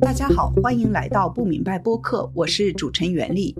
[0.00, 3.54] 大家好，欢迎来到不明白播客，我是主持人袁丽。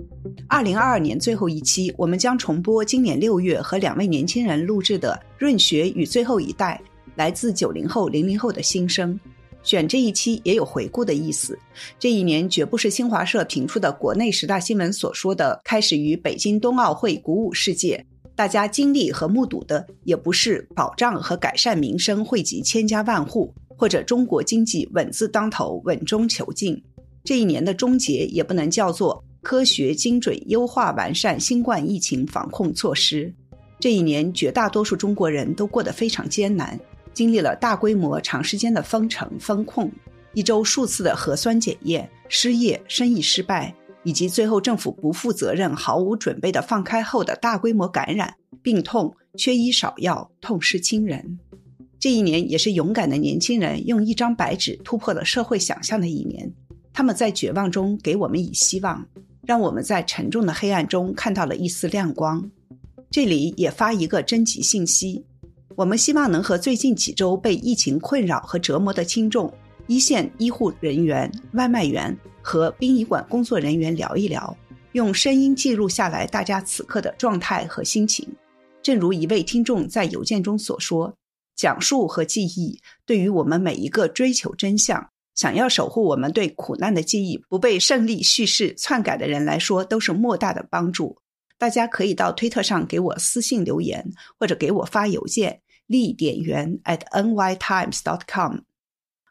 [0.47, 6.81] 二零二二年最后一期，我们将重播今年六月和两位年轻人录制的《润学与最后一代》，
[7.15, 9.19] 来自九零后、零零后的心声。
[9.61, 11.57] 选这一期也有回顾的意思。
[11.99, 18.05] 这一年绝不是新华社评出的国内十大新闻所说的开始于北京冬奥会鼓舞世界，
[18.35, 26.83] 大家经历和目睹的也不是保障和改善民生惠及千家万户，或者中国经济稳字当头、稳中求进。
[27.23, 33.33] 这一年的终结也不能叫做科学精准优化完善新冠疫情防控措施。
[33.79, 36.77] 这一年，绝大多数中国人都过得非常艰难。
[37.13, 39.89] 经历了大规模、长时间的封城封控，
[40.33, 51.39] 一周数次的核酸检验，失业、生意失败，以及最后政府不负责任、毫无准备的放开后的大规模感染、病痛、缺医少药、痛失亲人。
[51.99, 56.49] 这一年也是勇敢的年轻人用一张白纸突破了社会想象的一年。
[56.93, 59.05] 他们在绝望中给我们以希望，
[59.45, 62.49] 让我们在沉重的黑暗中看到了一丝亮光。
[63.11, 65.23] 这里也发一个征集信息。
[65.75, 69.53] 我们希望能和最近几周被疫情困扰和折磨的轻重、
[69.87, 74.55] 一线医护人员、外卖员和殡仪馆工作人员聊一聊，
[74.91, 78.27] 用声音记录下来大家此刻的状态和心情。
[78.81, 81.13] 正如一位听众在邮件中所说
[81.59, 91.17] ：“讲述和记忆对于我们每一个追求真相、想要守护我们对苦难的记忆不被胜利叙事篡改的人来说，都是莫大的帮助。”
[91.59, 95.59] 大家可以到推特上给我私信留言，或者给我发邮件。
[95.85, 98.59] 立点源 at nytimes.com。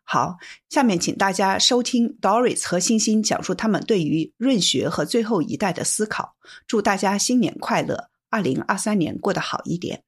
[0.03, 0.37] 好，
[0.69, 6.35] 下面请大家收听 Doris 和星星讲述他们对于润学和最后一代的思考。
[6.67, 10.03] 祝大家新年快乐，二零二三年过得好一点。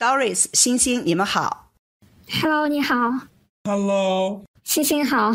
[0.00, 1.72] Doris、星星，你们好。
[2.40, 2.94] Hello，你好。
[3.64, 5.30] Hello，星星好。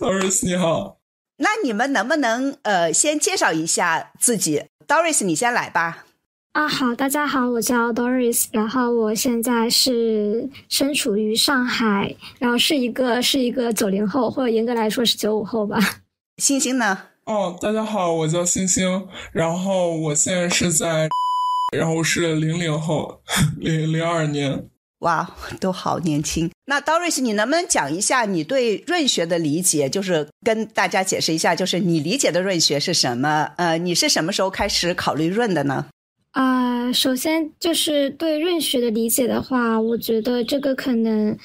[0.00, 0.96] Doris，你好。
[1.36, 6.06] 那你们能不能呃先介绍一下自己？Doris，你先来吧。
[6.52, 15.78] 啊，好，大家好，我叫 Doris，然后我现在是身处于上海，然后是一个是一个九零后，或者严格来说是九五后吧。
[16.38, 16.98] 星星呢？
[17.24, 21.10] 哦，大家好，我叫星星，然后我现在是在，
[21.76, 23.20] 然后是零零后，
[23.58, 24.68] 零零二年。
[25.00, 25.30] 哇，
[25.60, 26.50] 都好年轻。
[26.66, 29.88] 那 Doris，你能不能讲一下你对润学的理解？
[29.88, 33.50] 就是跟大家解释一下，就是你理解的润学是什么？
[33.56, 35.86] 呃，你是什么时候开始考虑润的呢？
[36.32, 41.38] 啊，首先就是对润学的理解的话，我觉得这个可能。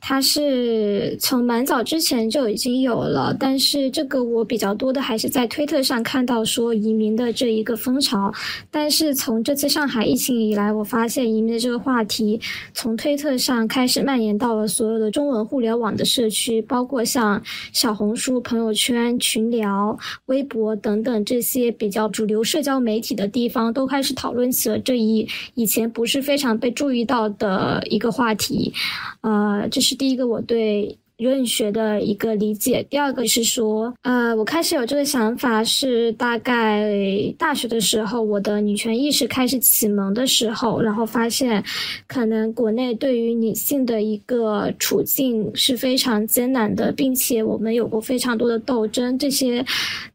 [0.00, 8.32] 它是从蛮早之前就已经有了，但是这个我比较多的还是在推特上看到说移民的这一个风潮。
[8.70, 12.40] 但是从这次上海疫情以来，我发现移民的这个话题
[12.72, 28.72] 从推特上开始蔓延到了所有的中文互联网的社区，包括像小红书、朋友圈、群聊、微博等等这些比较主流社交媒体的地方，都开始讨论起了这一以前不是非常被注意到的一个话题。
[29.20, 29.89] 呃，就是。
[29.90, 30.99] 是第一个，我对。
[31.22, 36.90] 润学的一个理解，第二个是说，呃，我开始有这个想法是大概
[37.36, 41.62] 大学的时候，我的女权意识开始启蒙的时候，然后发现，
[42.06, 49.64] 可能国内对于女性的一个处境是非常艰难的，并且我们有过非常多的斗争，这些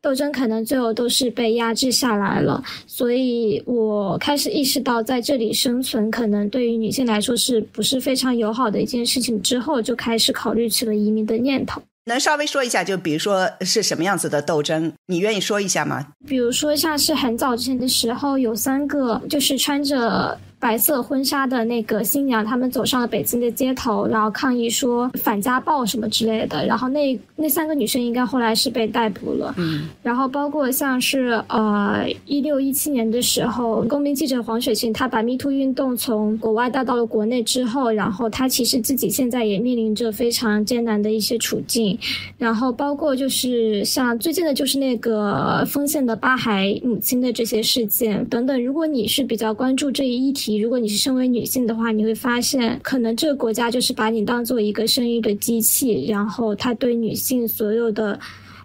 [0.01, 10.94] 斗争可能最后都是被压制下来了，所以我开始意识到在这里生存可能对于女性来说是不是非常友好的一件事情，之后就开始考虑起了。
[10.95, 12.83] 移民的念头，能稍微说一下？
[12.83, 14.93] 就比如说是什么样子的斗争？
[15.07, 16.07] 你愿意说一下吗？
[16.27, 20.39] 比如说，像是很早之前的时候，有三个就是穿着。
[20.65, 26.65] 白色婚纱的那个新娘，他们走上了北京的街头，然后抗议说反家暴什么之类的。
[26.65, 29.53] 然后那那三个女生应该后来是被逮捕了。
[29.57, 29.87] 嗯。
[30.01, 41.99] 然后包括像是呃一六一七年的时候，公民记者黄雪琴，她把 Me Too 运动从国外带到了国内之后，然后她其实自己现在也面临着非常艰难的一些处境。
[42.39, 48.65] 然后包括就是像最近的就是那个丰县的八孩母亲的这些事件等等。
[48.65, 58.19] 如果你是比较关注这一议题，如果你是身为女性的话，你会发现，可能这个国家就是把你当做一个生育的机器，然后他对女性所有的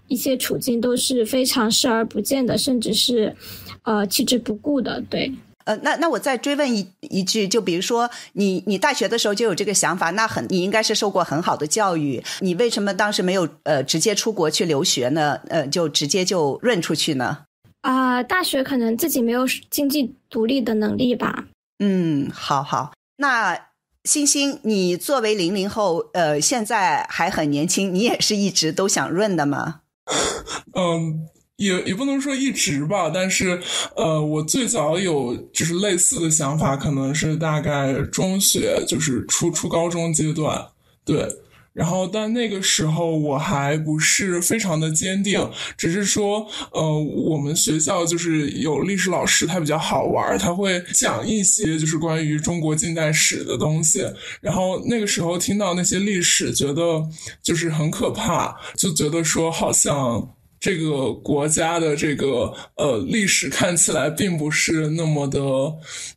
[0.09, 3.35] 一些处境都是非常视而不见的，甚至是，
[3.83, 5.01] 呃，弃之不顾的。
[5.09, 5.33] 对，
[5.65, 15.39] 呃，那那我再追问一一句，就比如说，你你大学的时候就有这个想法，那很你应该是受过很好的教育，你为什么当时没有呃直接出国去留学呢？
[15.49, 17.39] 呃，就直接就润出去呢？
[17.83, 21.47] 啊，大学可能自己没有经济独立的能力吧。
[21.81, 22.93] 嗯，好好。
[23.17, 23.59] 那
[24.05, 29.81] 星星，你作为零零后，呃，现在还很年轻，你也是一直都想润的吗？
[30.77, 33.61] 嗯，也也不能说一直吧，但是
[33.97, 40.69] 呃，我最早有就是类似的想法，可能是大概中学，就是初初高中阶段，
[41.05, 41.29] 对。
[41.73, 54.05] 然后，但那个时候我还不是非常的坚定，只是说，呃，我们学校就是有历史老师，他比较好玩，他会讲一些就是关于中国近代史的东西。
[54.41, 57.09] 然后那个时候听到那些历史，觉得
[57.41, 65.41] 就是很可怕，就觉得说好像这个国家的这个呃历史看起来并不是那么的，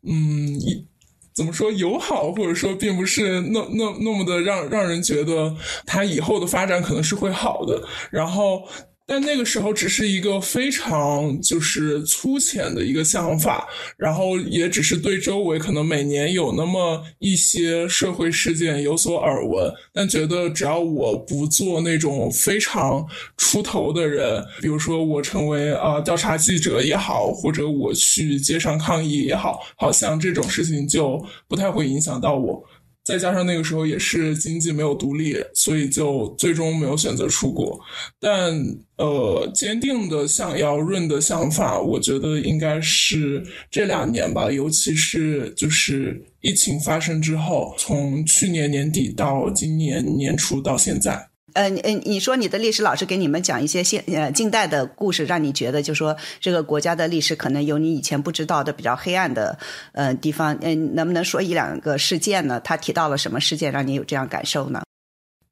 [0.01, 0.87] 嗯一。
[1.33, 7.81] 怎么说友好，或者说并不是那那那么的让让人觉得他以后的发展可能是会好的，
[8.11, 8.63] 然后。
[9.05, 13.67] 但那个时候只是一个非常就是粗浅的一个想法，
[13.97, 23.05] 然后也只是对周围可能每年有那么一些社会事件有所耳闻，但觉得只要我不做那种非常
[23.37, 32.63] 出头的人，比如说我成为啊调查记者也好，或者我去街上抗议也好，好像这种事情就不太会影响到我。
[33.03, 37.79] 再加上那个时候也是经济没有独立，所以就最终没有选择出国。
[38.19, 38.53] 但
[38.97, 51.27] 呃，坚定的想要润的想法，我觉得应该是这两年吧，尤其是就是疫情发生之后，从去年年底到今年年初到现在。
[51.53, 59.57] 呃，嗯，你说你的历史老师给你们讲一些现呃近代的故事，让你觉得就说这个国家的历史可能有你以前不知道的比较黑暗的
[59.93, 62.59] 呃地方，嗯，能不能说一两个事件呢？
[62.59, 64.81] 他提到了什么事件让你有这样感受呢？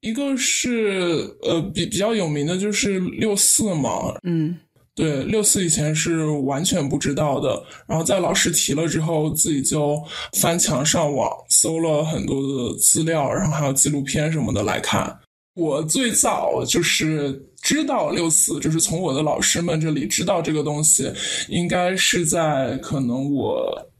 [0.00, 4.58] 一个是呃比比较有名的就是六四嘛，嗯，
[4.96, 9.96] 对，六四以前是完全不知道的，然后在老师提了之后，自己就
[10.32, 15.16] 翻墙上网搜了很多的资料，然后还有纪录片什么的来看。
[15.54, 21.12] 我最早就是知道六四，就是从我的老师们这里知道这个东西，
[21.48, 23.90] 应该是在可能我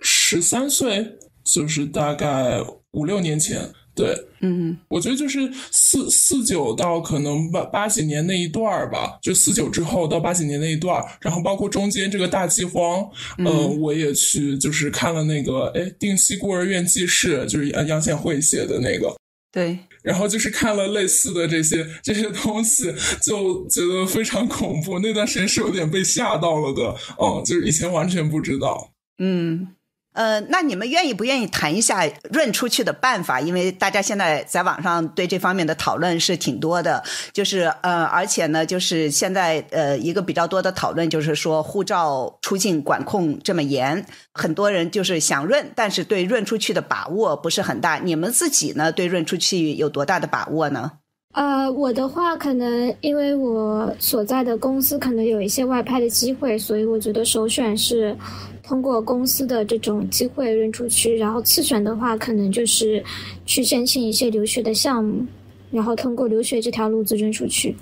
[0.00, 1.06] 十三岁，
[1.44, 2.60] 就是大概
[2.92, 3.70] 五六年前。
[3.94, 13.06] 对，嗯，我觉得就是四四九到可能八八几年那一段儿吧，就四九之后到八几年那一段儿，然后包括中间这个大饥荒，
[13.44, 19.14] 呃，我也去就是看了那个，哎，定西孤儿院记事，就是杨杨显惠写的那个。
[19.52, 24.98] 对，然后就是看了类似的这些这些东西，就觉得非常恐怖。
[24.98, 29.68] 那段时间是有点被吓到了的，嗯，就是以前完全不知道，嗯。
[30.12, 33.40] 呃，那你们愿意不愿意谈一下润出去的办法？
[33.40, 44.04] 因为大家现在在网上对这方面的讨论是挺多的，就是呃，而且呢，就是现在呃，一个比较多的讨论就是说，护照出境管控这么严，
[44.34, 47.98] 很多人就是想润，但是对润出去的把握不是很大。
[47.98, 50.92] 你们自己呢，对润出去有多大的把握呢？
[51.32, 58.14] 呃，我的话可能因为我所在的公司可能有一些外派的机会，所以我觉得首选是
[58.62, 63.02] 通过公司的这种机会扔出去，然后次选的话可能就是
[63.46, 65.26] 去申请一些留学的项目，
[65.70, 67.76] 然后通过留学这条路子扔出去。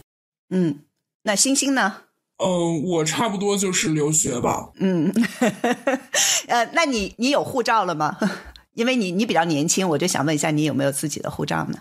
[0.51, 0.79] 嗯，
[1.25, 2.03] 那星星呢？
[2.39, 4.71] 嗯，我差不多就是留学吧。
[4.79, 5.13] 嗯，
[6.47, 8.17] 呃，那你你有护照了吗？
[8.75, 11.79] 因为你你比较年轻，我就想问一下，你有没有自己的护照呢？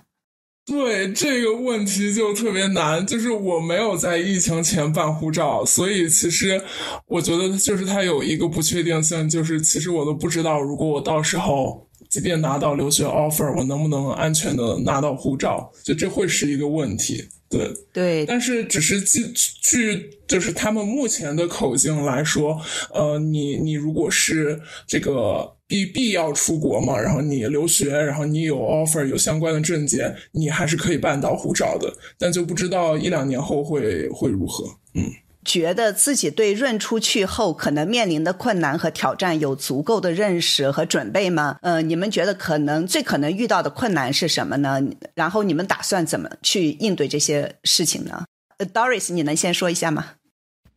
[0.70, 6.62] 对这个问题就特别难，就是我没有在疫情前办护照，所以其实
[7.08, 17.24] 我觉得就是它有一个不确定性，就是其实我都不知道，如果我到时候即便拿到留学 offer，我能不能安全的拿到护照，就这会是一个问题。
[17.50, 19.26] 对对，但是只是据
[19.64, 22.62] 据就是他们目前的口径来说，
[22.94, 25.59] 呃，你你如果是这个。
[25.70, 27.00] 必必要出国嘛？
[27.00, 31.94] 然后你留学，然后你有 offer，有相关的证件，你还是可以办到护照的。
[32.18, 34.66] 但就不知道一两年后会会如何。
[34.96, 35.06] 嗯，
[35.46, 41.60] 觉得自己对润出去后可能面临的困难和挑战有足够的认识和准备吗？
[41.62, 44.82] 呃，你们觉得可能最可能遇到的困难是什么呢？
[45.14, 48.26] 然后你们打算怎么去应对这些事情呢
[48.74, 50.14] ？Doris，你能先说一下吗？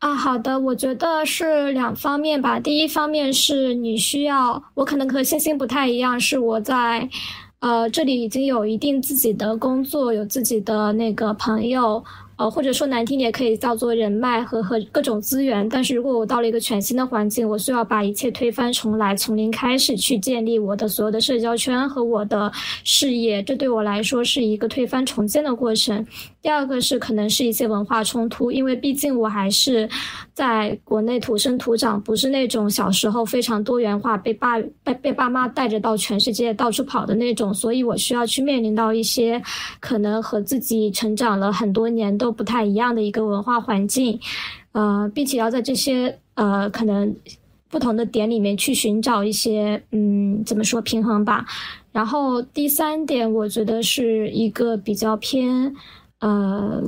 [0.02, 2.58] 啊，好的，我觉得是两方面吧。
[2.58, 7.08] 第一方面是你需要，我可能和星星不太一样，是我在，
[7.60, 12.02] 呃，这里已经有一定自己的工作，有自己的那个朋友，
[12.34, 15.68] 呃，或者说难听点，可以叫做人脉和和各种资源。
[15.68, 22.50] 但是如果我到了一个全新的环境，我需要把一切推翻重来，从零开始去建立我的所有的社交圈和我的
[22.82, 26.04] 事业，这对我来说是一个推翻重建的过程。
[26.42, 29.88] 第二个是可能是一些文化冲突，因为毕竟我还是
[30.34, 39.40] 在国内土生土长，不是那种小时候非常多元化，被爸被被爸妈带着到全世界到处跑的那种，所以我需要去面临到一些
[39.78, 44.18] 可能和自己成长了很多年都不太一样的一个文化环境，
[44.72, 47.14] 呃，并且要在这些呃可能
[47.70, 51.46] 不同的点里面去寻找一些嗯怎么说平衡吧。
[51.92, 55.72] 然后第三点，我觉得是一个比较偏。
[56.22, 56.80] 呃，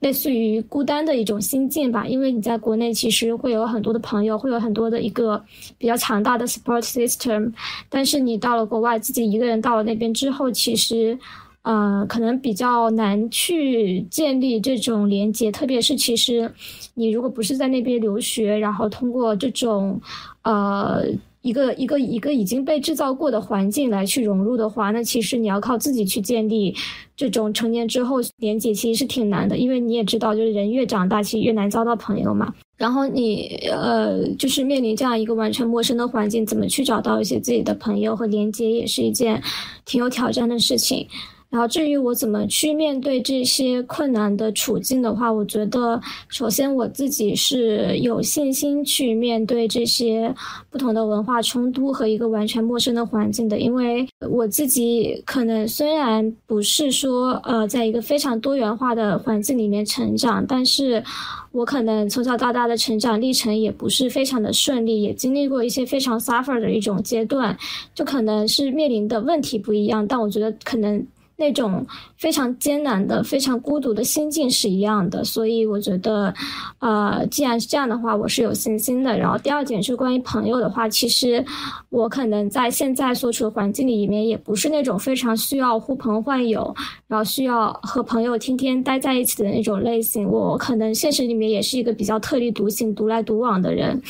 [0.00, 5.44] 类似于孤单的一种心境吧，因为你在国内其实会有很多的朋友，会有很多的一个
[5.76, 7.52] 比较强大的 support system，
[7.90, 11.18] 但是你到了国外，自己一个人到了那边之后，其实，
[11.60, 16.50] 呃，可能比较难去建立这种连接，特别是其实
[16.94, 20.00] 你如果不是在那边留学，然后通过这种，
[20.42, 21.04] 呃。
[21.42, 26.74] 一个一个一个已经被制造过的环境来去融入的话，那其实你要靠自己去建立
[27.16, 29.56] 这种成年之后连接，其实是挺难的。
[29.56, 32.52] 因为你也知道，就是人越长大，其实越难交到朋友嘛。
[32.76, 39.42] 然后你呃，就是面临这样一个完全陌生的环境，怎么去找到一些自己的朋友和连接，也是一件
[39.84, 41.06] 挺有挑战的事情。
[41.50, 50.32] 然后至于我怎么去面对这些困难的处境的话，我觉得首先我自己是有信心去面对这些
[50.70, 61.02] 不同的文化冲突和一个完全陌生的环境的，因为我自己可能虽然不是说呃在一个非常多元化的环境里面成长，但是
[61.50, 67.58] 我可能从小到大的成长历程也不是非常的顺利，也经历过一些非常 suffer 的一种阶段，
[67.92, 71.04] 就可能是面临的问题不一样，但我觉得可能。
[71.40, 71.84] 那种
[72.18, 76.32] 非常艰难的、非常孤独的心境是一样的，所以我觉得，
[76.80, 79.18] 呃，既然是这样的话，我是有信心的。
[79.18, 81.42] 然后第二点是关于朋友的话，其实
[81.88, 86.74] 我可能在现在所处的环境里面，也不是那种非常需要呼朋唤友，
[87.08, 90.28] 然后需要和朋友天天待在一起的那种类型。
[90.28, 94.02] 我可能现实里面也是一个比较特立独行、独来独往的人，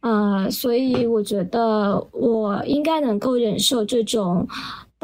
[0.00, 4.46] 呃，所以我觉得我应该能够忍受这种。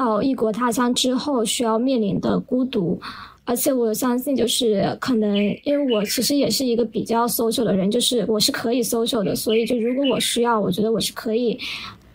[0.01, 2.99] 到异国他乡之后需要面临的孤独，
[3.45, 11.59] 而且我相信，就是可能因为我其实也是一个比较 social 的人，就是我是可以 social 的，所以就如果我需要，我觉得我是可以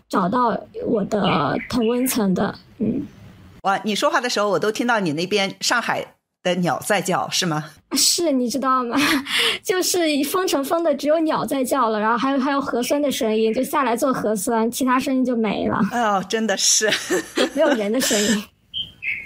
[0.08, 2.52] 找到我的同温层的。
[2.78, 3.06] 嗯，
[3.62, 6.15] 哇，你说话的时候，我都听到你那边上海。
[6.46, 7.64] 的鸟在叫是吗？
[7.92, 8.96] 是，你知道吗？
[9.62, 9.98] 就是
[10.30, 15.80] 封城封的只有鸟在叫了，然后还有还有核酸的声音，就下来做核酸，其他声音就没了。
[15.92, 16.88] 哦，真的是
[17.54, 18.44] 没有人的声音。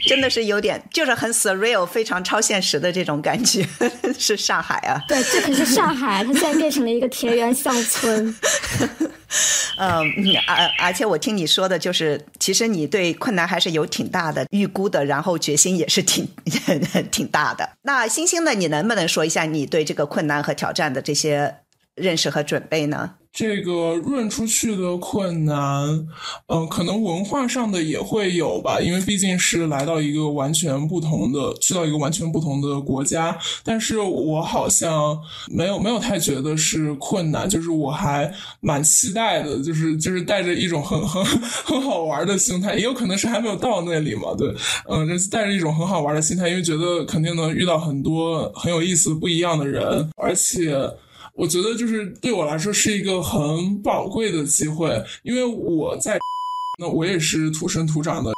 [0.07, 3.67] 真的是有点，就是很 surreal，非常超现实的这种感觉，
[4.19, 5.03] 是上海啊。
[5.09, 8.35] 对，这可是上海，它现在变成了一个田园乡村。
[9.77, 10.05] 嗯，
[10.47, 16.29] 而而且我听你说的，就是其实你对困难还是有挺大的预估的，然后决心也是挺
[17.11, 17.71] 挺大的。
[17.83, 18.53] 那星星呢？
[18.53, 21.57] 你能不能说一下你对这个困难和挑战的这些
[21.95, 23.15] 认识和准备呢？
[23.33, 26.05] 这个润出去的困难，
[26.49, 33.39] 嗯，可能文化上的也会有吧，因为毕竟是来到一个完全不同的，去到一个完全不同的国家。
[33.63, 35.17] 但是我好像
[35.49, 38.29] 没有没有太觉得是困难，就是我还
[38.59, 44.53] 蛮期待的，就是就是带着一种很很很好玩的心态，也有可能是还没有到那里嘛，对，
[44.89, 50.91] 嗯，就是带着一种很好玩的心态，因为觉得肯定能遇到很多很有意思不一样的人，而且。
[51.41, 56.19] 我觉得就是对我来说是一个很宝贵的机会，因为我在，
[56.79, 58.31] 那我也是土生土长的。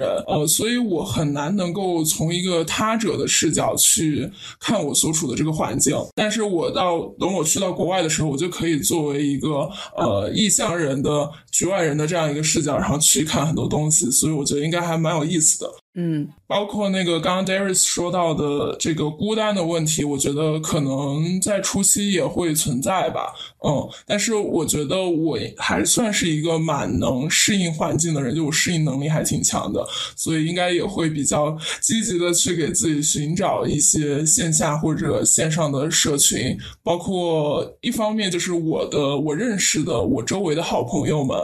[0.00, 4.28] 人，呃，所以我很难能够从一个他者的视角去
[4.60, 5.96] 看我所处的这个环境。
[6.16, 14.10] 但是我到等我去到国外的时候，我就可以作为一个呃异乡人的局外人的这样一个视角，然后去看很多东西。
[14.10, 15.70] 所以我觉得应该还蛮有意思的。
[15.96, 23.34] 嗯，包括那个刚刚 Darius 说到的这个孤单的问题，我觉得可能在初期也会存在吧。
[23.66, 29.84] 嗯，但是我觉得我还算是一个蛮能适应环境的人，就我适应能力还挺强的。
[30.14, 41.36] 所以应该也会比较积极的去给自己寻找一些线下或者线上的社群，包括一方面就是我的我认识的我周围的好朋友们，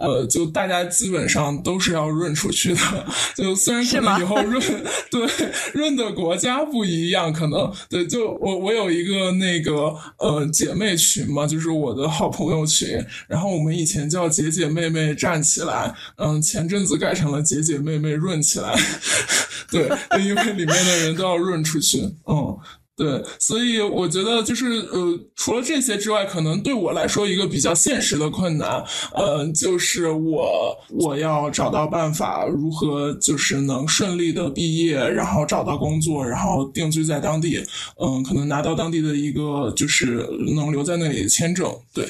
[0.00, 2.80] 呃，就大家基本上都是要润出去的。
[3.36, 5.28] 就虽然可能以后润 对
[5.72, 17.76] 润的国家不一样，可能对，就我我有一个那个呃姐妹群嘛，就是我的好朋友群，然后我们以前叫姐姐妹妹站起来，嗯，前阵子改成了姐姐。
[17.86, 18.74] 妹妹润起来，
[19.70, 19.82] 对，
[20.20, 22.58] 因为里面的人都要润出去，嗯，
[22.96, 37.62] 对，所以我觉得就是呃，除了这些之外，可能对我来说一个比较现实的困难，呃，就是我我要找到办法如何就是能顺利的毕业，然后找到工作，然后定居在当地，
[38.00, 40.26] 嗯，可能拿到当地的一个就是
[40.56, 41.70] 能留在那里的签证。
[41.92, 42.08] 对，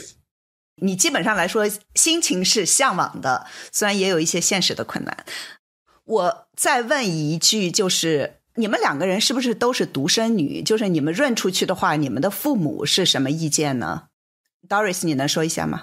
[0.80, 5.26] 你基本上来说心情是向往的，虽然也有一些现实的困难。
[6.04, 8.35] 我再问一句，就是。
[8.56, 10.62] 你们两个人是不是都是独生女？
[10.62, 14.04] 就是你们认出去的话，你们的父母是什么意见呢
[14.68, 15.82] ？Doris，你能说一下吗？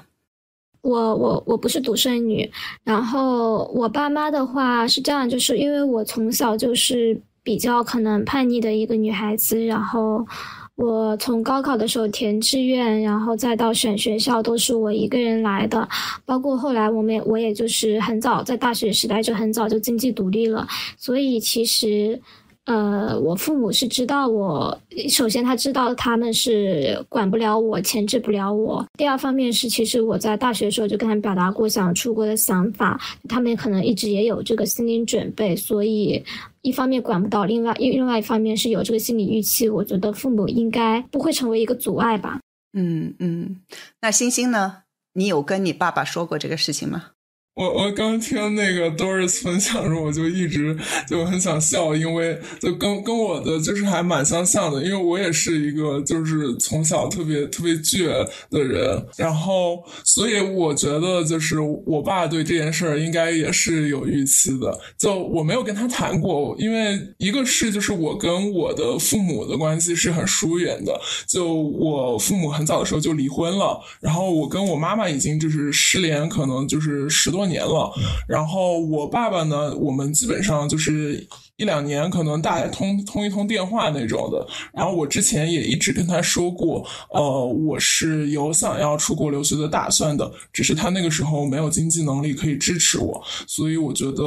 [0.82, 2.52] 我我我不是独生女，
[2.84, 10.28] 然后我爸妈的话是这样，就是因为我从小就是比较可能叛逆的一个女孩子，然后
[10.76, 15.88] 我从高考的时候填志愿，然后再到选学校都是我一个人来的，
[16.26, 22.20] 包括后来我们我也就是很早在大学时代就很早就经济独立了，所以其实。
[22.66, 24.80] 呃，我父母是知道我，
[25.10, 28.86] 首先他知道他们是管不了我，牵制不了我。
[28.98, 36.24] 第二方面是，其实我在大学的时候就跟他表达过想出国的想法，他们可能一直也有这个心理准备，所以
[36.62, 42.40] 一方面管不到，另外另外一方面是有这个心理预期，我觉得父母应该不会成为一个阻碍吧。
[42.72, 43.60] 嗯嗯，
[44.02, 44.84] 那星星呢？
[45.16, 47.13] 你有跟你爸爸说过这个事情吗？
[47.56, 50.76] 我我刚听那个 Doris 分享的时候，我就一直
[51.08, 58.08] 就很想笑，因为就跟跟我的就是还蛮相像的，因为我也是一个就是从小特别特别倔
[58.50, 64.76] 的人，然后所以我觉得就是我爸对这件事儿应该也是有预期的。
[64.98, 77.43] 就我没有跟他谈过，因为一个是就是我跟我的父母的关系是很疏远的，就我父母很早的时候就离婚了，然后我跟我妈妈已经就是失联，可能就是十多。
[77.46, 77.94] 年了，
[78.28, 84.46] 然后我爸爸呢，我们基本上就是一两年可能打通通一通电话那种的。
[84.74, 94.24] 然后我之前也一直跟他说过，呃，我是有想要出国留学的打算的，只是他那个时候没有经济能力可以支持我，所以我觉得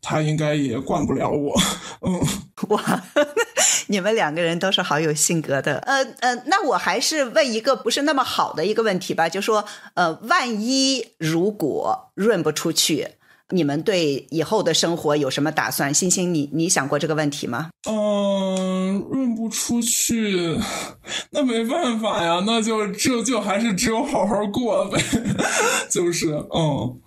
[0.00, 1.54] 他应该也管不了我。
[2.06, 2.20] 嗯，
[2.70, 3.04] 哇，
[3.88, 5.78] 你们两个人都是好有性格的。
[5.78, 9.64] 呃呃，那我还是问一个不是那么好的一个问题吧，就说，
[9.94, 12.10] 呃，万一如果。
[12.14, 13.08] 润不出去，
[13.52, 15.92] 你们对以后的生活有什么打算？
[15.92, 17.70] 星星，你你想过这个问题吗？
[17.88, 20.58] 嗯，润不出去，
[21.30, 24.98] 那没办法呀，那就这就还是只有好好过呗，
[25.90, 27.00] 就是嗯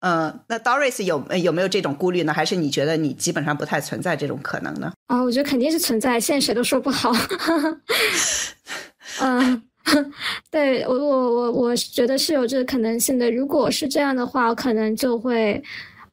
[0.00, 0.40] 嗯。
[0.48, 2.32] 那 Doris 有有没有这种顾虑呢？
[2.32, 4.92] 还是你觉得你基本上不太存在这种可能呢？
[5.08, 7.12] 啊，我觉得肯定是存在，现在谁都说不好。
[9.20, 9.62] 嗯。
[10.50, 13.30] 对我，我我我觉得是有这个可能性的。
[13.30, 15.62] 如果是这样的话，可能就会。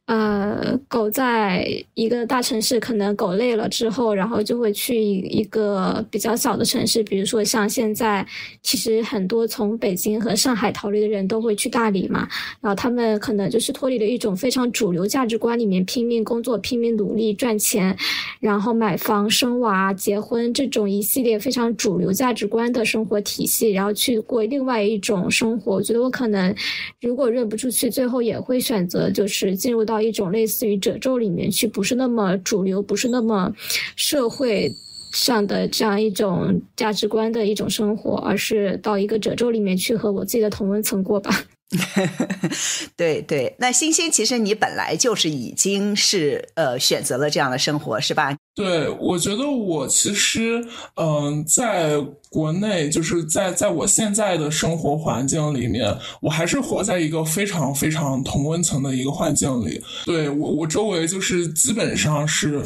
[0.07, 8.25] 呃，狗在一个大城市，可能狗累了之后，然后就会去一个比较小的城市，比如说像现在，
[8.63, 12.25] 其实很多从北京和上海逃离的人都会去大理嘛。
[12.61, 17.93] 然后他们可能就是脱离了一种非常主流价值观里面拼命工作、拼命努力赚钱，
[18.39, 25.73] 然后买房、生娃、结婚这种一系列非常主流价值观的生活体系，然后去过另外一种生活。
[25.73, 26.55] 我觉得我可能
[27.01, 29.96] 如果认不出去，最后也会选择就是进入到。
[29.97, 33.51] 到一种类似于褶皱里面去，不是那么主流，不是那么
[33.95, 34.71] 社会
[35.11, 41.31] 上的这样一种价值观的一种生活，而是到一个褶皱里面去和我自己的同温层过吧。
[42.95, 48.35] 对对，那星星，其实你本来就是已经是呃选择了这样的生活，是吧？
[48.55, 51.97] 对，我觉得我其实嗯，在
[52.29, 59.83] 国内就是在在我现在的生活环境里面，我还是活在一个非常非常同温层的一个环境里。
[60.05, 62.61] 对我，我周围就是基本上是。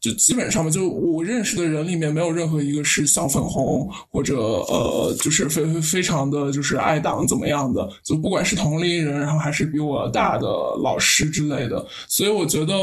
[0.00, 10.46] 就基本上吧，就我认识的人里面没有任何一个是小粉红或者呃，就是非非常的就是爱党怎么样的，就不管是同龄人，然后还是比我大的
[10.82, 12.74] 老师之类的，所以我觉得，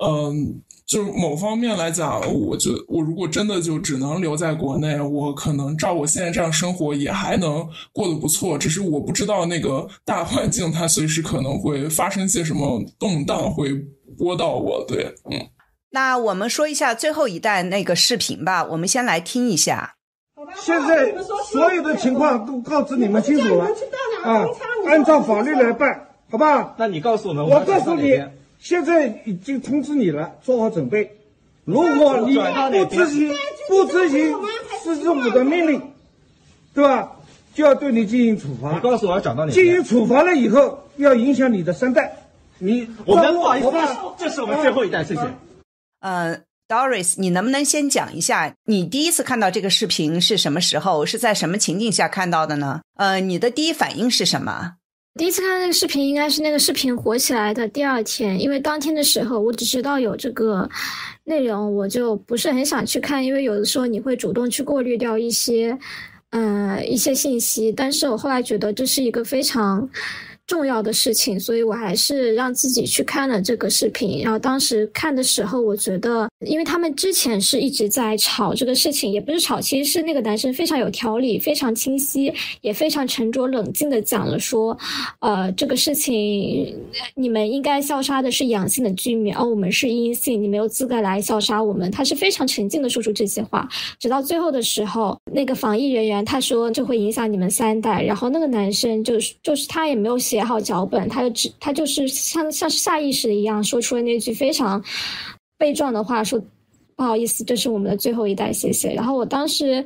[0.00, 13.74] 嗯，就某方面来讲，我觉得我如果真的就只能留在国内，我可能照我现在这样生活也还能过得不错，只是我不知道那个大环境它随时可能会发生些什么动荡，会
[14.16, 15.36] 拨到我，对，嗯。
[15.90, 19.94] 那我们说一下最后一代那个视频吧，我们先来听一下。
[20.56, 21.14] 现在
[21.52, 23.66] 所有的情况都告知你们清楚了
[24.24, 24.46] 啊，
[24.86, 26.74] 按照法律来办，好吧？
[26.78, 28.22] 那你告诉我们，我告诉你，
[28.58, 31.16] 现在已经通知你了，做好准备。
[31.64, 33.32] 如果你不执行，
[33.68, 34.34] 不执行
[34.82, 35.92] 市政府的命令，
[36.74, 37.12] 对吧？
[37.52, 38.72] 就要对你进行处罚。
[38.72, 39.52] 你告诉我要转到哪？
[39.52, 42.16] 进行处罚了以后，要影响你的三代。
[42.58, 43.68] 你我们不好意思，
[44.18, 45.20] 这是我们最后一代，谢谢。
[46.00, 51.04] 呃 Doris，你能不能先讲一下你第一次看到这个视频是什么时候？
[51.04, 52.80] 是在什么情境下看到的呢？
[52.96, 54.74] 呃，你的第一反应是什么？
[55.18, 60.70] 第一次看那个视频，应该是那个视频火起来的第二天，因为当天的时候我只知道有这个
[61.24, 65.76] 内容，我就不是很想去看，因为有的时候你会主动去过滤掉一些，
[66.30, 67.72] 呃，一些信息。
[67.72, 69.90] 但是我后来觉得这是一个非常。
[70.50, 74.20] 重要的事情，所以我还是让自己去看了这个视频。
[74.20, 82.32] 然后当时看的时候，我觉得，因为他们之前是一直在吵这个事情，也不是吵，其实是那个男生非常有条理、非常清晰，
[82.62, 84.76] 也非常沉着冷静的讲了说，
[85.20, 86.76] 呃，这个事情
[87.14, 91.88] 你们应该消杀的是阳性的居民，而我们是阴性，你没有资格来消杀我们。
[91.92, 93.68] 他是非常沉静的说出这些话，
[94.00, 100.39] 直到最后的时候，那个防疫人员他说这会影响你们三代，然后那个男生就是就是他也没有写。
[100.40, 104.82] 写好脚本，他就只他就是像像下意识一样说出了那句非常
[105.58, 106.42] 悲壮的话，说
[106.96, 108.94] 不好意思，这是我们的最后一代，谢谢。
[108.94, 109.84] 然后我当时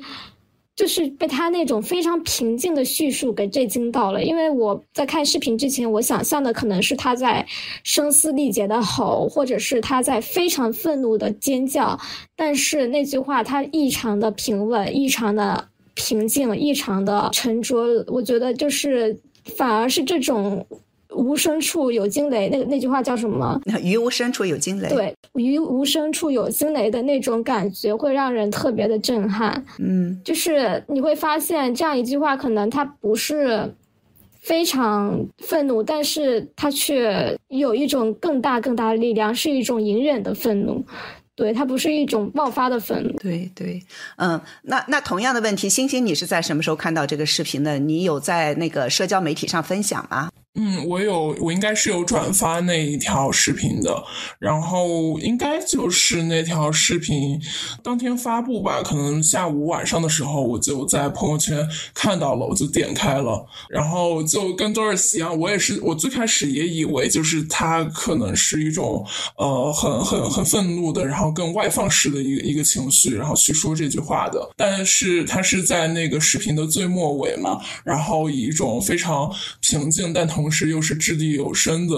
[0.76, 7.44] 就是被他那种非常平静的叙述给震惊到了，因为我在看视频之前，我想象的可能是他在
[7.82, 11.98] 声嘶力竭的吼，或者是他在非常愤怒的尖叫，
[12.36, 19.18] 但是那句话他异常的平稳，异常的平静，异常的沉着，我觉得就是。
[19.56, 20.66] 反而是这种
[21.10, 23.60] 无声处有惊雷，那那句话叫什么？
[23.82, 24.88] 于无声处有惊雷。
[24.88, 29.64] 对，于无声处有惊雷的那种感觉，会让人特别的震撼。
[29.78, 33.72] 嗯，就是你会发现这样一句话，可能它不是
[34.40, 40.84] 非常愤怒，但是它却有一种更大更大的力量，是一种隐忍的愤怒。
[41.36, 43.12] 对，它不是一种爆发的粉。
[43.16, 43.82] 对对，
[44.16, 47.78] 嗯，那那同样的问题，星星，你是在什么时候看到这个视频的？
[47.78, 50.30] 你有在那个社交媒体上分享吗？
[50.56, 54.04] 嗯，我有，我应该是有转发那一条视频的，
[54.38, 57.40] 然后应该就是那条视频
[57.82, 69.04] 当天发布吧，可能下午晚上的时候我就在朋友圈看到了，我就点开了，然后就跟 Doris 一样，我也是，我最开始也以为就是他可能是一种
[69.36, 79.28] 呃很很很愤怒的，然后更外放式的一个一个情绪，然后去说这句话的，但是他是在那个视频的最末尾嘛，然后以一种非常
[79.60, 81.96] 平静但同同时又是掷地有声的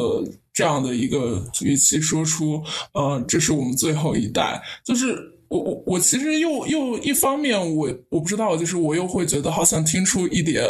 [0.55, 4.63] 这样的一个语气说出，呃，这是我们最后一代。
[4.85, 10.65] 就是我我我其实又又一方面我我不知道，就是我又会觉得好像听出一点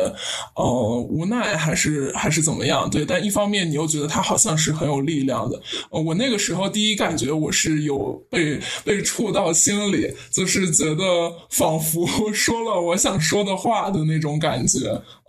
[0.55, 3.05] 呃无奈还是还是怎么样，对。
[3.05, 5.61] 但一方面你又觉得他好像是很有力量的。
[5.91, 14.79] 我那个时候第一感觉我是有被被触到心里，就是觉得仿佛 说了我想说的话的那种感觉，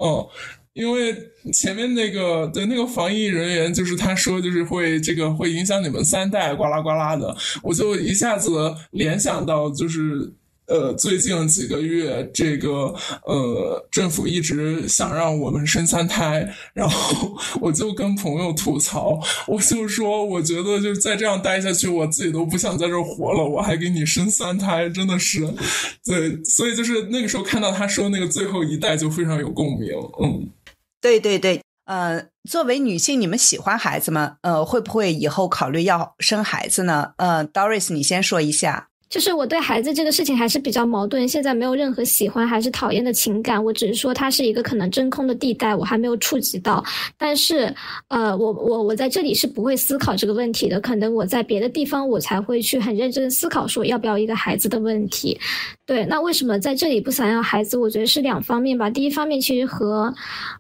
[0.02, 0.26] 嗯。
[0.78, 1.16] 因为
[1.52, 8.52] 前面那个的那个防疫人员，就是他说，就是会这个会影响你们三代，呱啦呱啦的，我就一下子
[8.92, 10.32] 联想到，就是
[10.68, 12.94] 呃，最近几个月，这个
[13.26, 25.40] 呃，政府一直想让我们生三胎，然后 我就跟朋友吐槽，我就说，我觉得就是再这样待下去，我自己都不想在这活了，我还给你生三胎，真的是，
[26.06, 29.90] 对，所以就是那个时候看到他说那个最后一代，就非常有共鸣，
[30.22, 30.50] 嗯。
[31.02, 34.38] 对对对，呃，作为女性，你们喜欢孩子吗？
[34.42, 37.14] 呃，会不会以后考虑要生孩子呢？
[37.18, 38.90] 呃，Doris，你先说一下。
[39.10, 46.84] 就是我对孩子这个事情还是比较矛盾，现在没有任何喜欢还是讨厌的情感，我只是说它是一个可能真空的地带，我还没有触及到。
[47.18, 47.74] 但是，
[48.10, 55.40] 呃，我我我在这里是不会思考这个问题的，可能我在别的地方我才会去很认真思考说要不要一个孩子的问题。
[55.88, 57.78] 对，那为什么在这里不想要孩子？
[57.78, 58.90] 我觉得是两方面吧。
[58.90, 60.14] 第一方面其实和，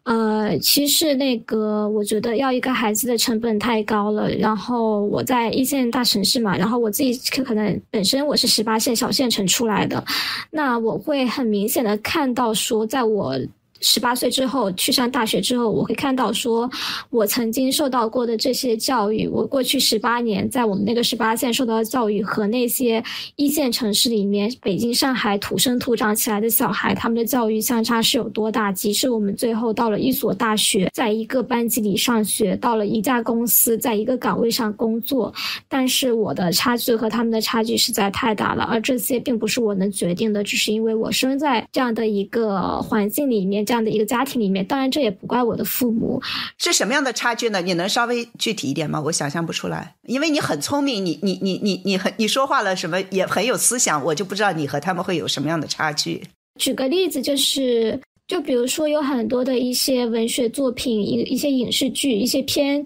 [0.03, 4.29] 呃，其实那个我觉得要一个孩子的成本太高了。
[4.29, 7.13] 然后我在一线大城市嘛，然后我自己
[7.43, 10.01] 可能本身我是十八线小县城出来的，
[10.49, 13.37] 那我会很明显的看到说，在我。
[13.81, 16.69] 十八岁之后去上大学之后，我会看到说，
[17.09, 23.03] 我曾经受到过的这些教育，我过去十八年在我们那个十八线受到的教育和那些
[23.35, 28.71] 一线城市里面北京、上海土生土长起来的小孩，他们的教育相差是有多大？
[28.71, 35.33] 即使我们最后到了一所大学，在一个班级里上学，到了一家公司，在一个岗位上工作，
[35.67, 38.63] 但是我的差距和他们的差距实在太大了。
[38.63, 43.66] 而这些并不是我能决定的，只是因为我生在这样的一个环境里面。
[43.67, 46.21] 这样的一个家庭里面，当然这也不怪我的父母。
[46.57, 47.61] 是什么样的差距呢？
[47.61, 49.01] 你能稍微具体一点吗？
[49.01, 56.23] 我想象不出来，因为你很聪明，你你你你你很你说话了什么也很有思想，我就不知道你和他们会有什么样的差距。
[56.57, 62.85] 举个例子，就是就比如说有很多的一些文学作品，一一些影视剧，一些偏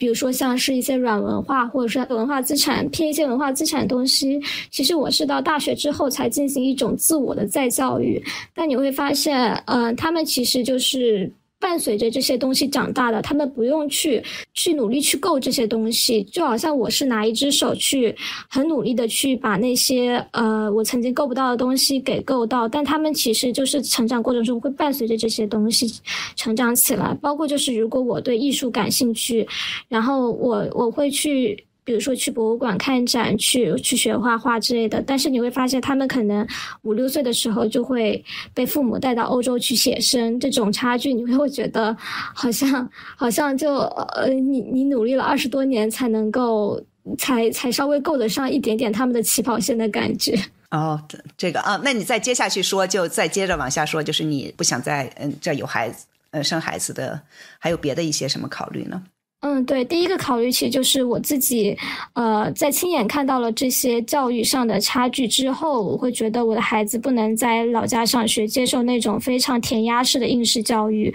[0.00, 8.18] 比如说像是一些软文化或者是文化资产偏一些文化资产的东西，其实我是到大学之后才进行一种自我的再教育。
[8.54, 11.30] 但你会发现，嗯，他们其实就是。
[11.60, 14.20] 伴随着这些东西长大的，他们不用去
[14.54, 18.16] 去努力去够这些东西，就好像我是拿一只手去
[18.48, 25.86] 很努力的去把那些呃我曾经够不到的东西给够到，但他们其实就是成长过程中会伴随着这些东西
[26.34, 29.46] 成长起来，包括就是如果我对艺术感兴趣，
[29.88, 31.64] 然后我我会去。
[31.84, 36.46] 比如说去博物馆看展，去去学画画之类的，但是你会发现，他们可能
[36.82, 46.82] 五六岁的时候就会被父母带到欧洲去写生，这种差距你会会觉得好像好像就呃，你你努力了二十多年才能够
[47.18, 50.38] 才才稍微够得上一点点他们的起跑线的感觉。
[50.70, 51.02] 哦，
[51.36, 57.20] 这个啊，那你再接下去说，就再接着往下说，就是你不想再嗯这有孩子呃生孩子的，
[57.58, 59.02] 还有别的一些什么考虑呢？
[59.42, 61.74] 嗯，对，第一个考虑其实就是我自己，
[62.12, 71.14] 呃，在亲眼看到了这些教育上的差距之后，我会觉得我的孩子不能在老家上学，接受那种非常填鸭式的应试教育，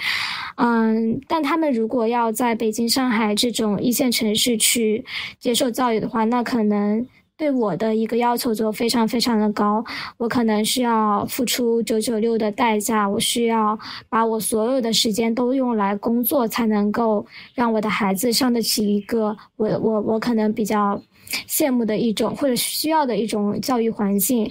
[0.58, 5.06] 嗯，但他们如果要在北京、上海这种一线城市去
[5.40, 7.06] 接受教育的话，那可能。
[7.38, 9.84] 对我的一个要求就非常非常的高，
[10.18, 21.02] 我可能需要付出九九六的代价，我需要把我所有的时间都用来工作，才能够让我的孩子上得起一个我我我可能比较
[21.46, 24.50] 羡慕的一种或者需要的一种教育环境，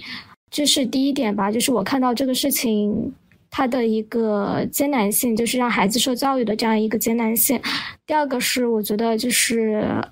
[0.51, 1.51] 这是第一点吧。
[1.51, 3.15] 就是我看到这个事情
[3.51, 7.59] 它的一个艰难性，就是让孩子受教育的这样一个艰难性。
[8.07, 10.05] 第二个是我觉得就是。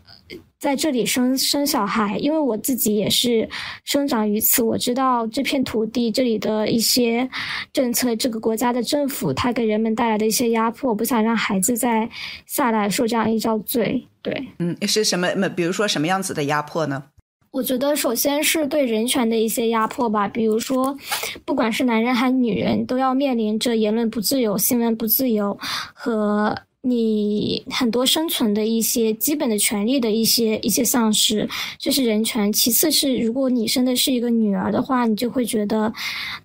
[0.63, 3.49] 在这里生生小孩，因为我自己也是
[3.83, 7.29] 生长于此，我知道这片土地这里的一些
[7.73, 12.09] 政策，这个国家的政府，它给人们带来的一些压迫，我不想让孩子再
[12.47, 14.07] 下来受这样一遭罪。
[14.23, 15.29] 对，嗯，是什么？
[15.49, 17.07] 比如说什么样子的压迫呢？
[17.51, 20.97] 我觉得首先是对人权的一些压迫吧，比如说，
[21.45, 26.57] 不管是男人还是女人，都要面临着言论不自由、新闻不自由和。
[26.85, 32.53] 你很多生存的一些基本的权利的一些一些丧失，这是人权。
[32.53, 35.93] 其次是，如果你生的是一个女儿的话，你就会觉得，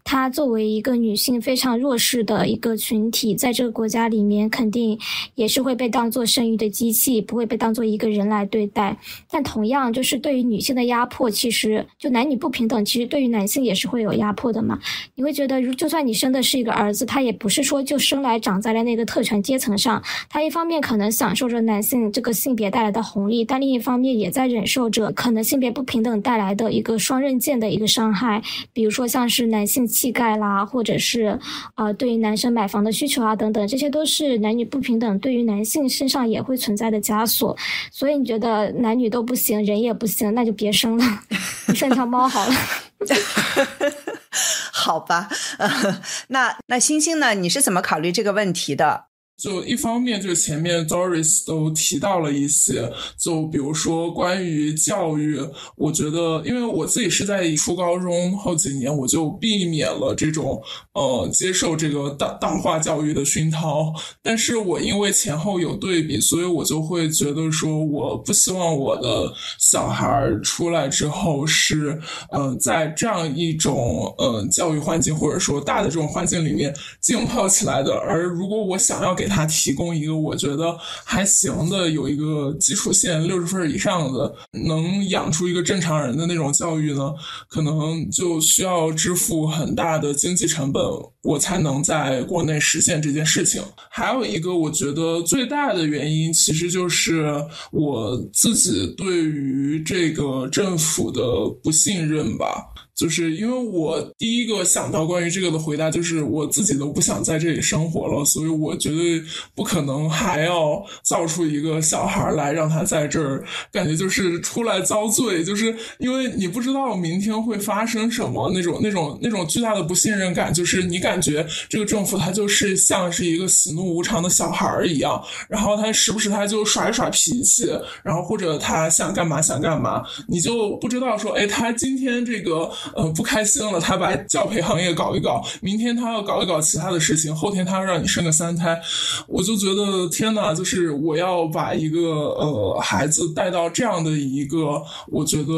[0.03, 4.99] 她作为一个女性非常弱势的一个群体，在这个国家里面肯定
[5.33, 8.95] 也是会被当做生育的机器，不会被当做一个人来对待。
[9.31, 14.77] 但同样，就是对于女性的压迫，其实就男女不平等，其实对于男性也是会有压迫的嘛。
[15.15, 19.99] 你会觉得，如就算你生的是一个儿子，他也不是说就生来长在了那个特权阶层上。
[20.29, 28.41] 他一方面可能享受着男性这个性别带来的红利，但另一方面也在忍受着可能性别不平等带来的一个双刃剑的一个伤害。
[28.73, 31.39] 比如说像是男性气概啦，或者是
[31.75, 37.55] 呃对于男生买房的需求啊等等，这些都是男女不平等对于男性身上也会存在的枷锁。
[37.91, 41.05] 所以你觉得男女都不行，人也不行，那就别生了，
[41.73, 42.53] 生条猫好了。
[44.71, 47.33] 好吧，呃那那星星呢？
[47.33, 49.05] 你是怎么考虑这个问题的？
[49.37, 55.39] 就一方面，就是前面 Doris 都提到了一些，就比如说关于教育，
[55.75, 60.59] 我觉得，因为我自己是在初高中后几年，我就避免了这种
[60.93, 63.93] 呃接受这个党党化教育的熏陶。
[64.23, 77.93] 但是我因为前后有对比，所以我就会觉得说，我不希望我的小孩出来之后是呃在这样一种呃教育环境或者说大的这种环境里面浸泡起来的。
[77.99, 87.13] 而如果我想要给他提供一个我觉得还行的，有一个基础线六十分以上的，能养出一个正常人的那种教育呢，
[87.49, 90.83] 可能就需要支付很大的经济成本，
[91.23, 93.61] 我才能在国内实现这件事情。
[93.89, 101.21] 还有一个，我觉得最大的原因其实就是我自己对于这个政府的
[101.63, 102.65] 不信任吧。
[102.97, 109.21] 就是因为我第一个想到关于这个的回答，就是我自己都不想在这里生活了，所以我绝对
[109.53, 127.69] 不可能还要造出一个小孩来让他在这儿，感觉就是出来遭罪，就是因为你不知道明天会发生什么，那种那种那种巨大的不信任感，就是你感觉这个政府他就是像是一个喜怒无常的小孩一样，然后他时不时他就耍一耍脾气，
[128.01, 132.67] 然后或者他想干嘛想干嘛，你就不知道说，哎，他今天这个。
[132.95, 138.79] 呃，不开心了，他把教培行业搞一搞，明天他要搞一搞其他的事情，后天他要让你生个三胎，
[139.27, 145.53] 我就觉得天哪，就是我要把一个呃孩子带到这样的一个我觉得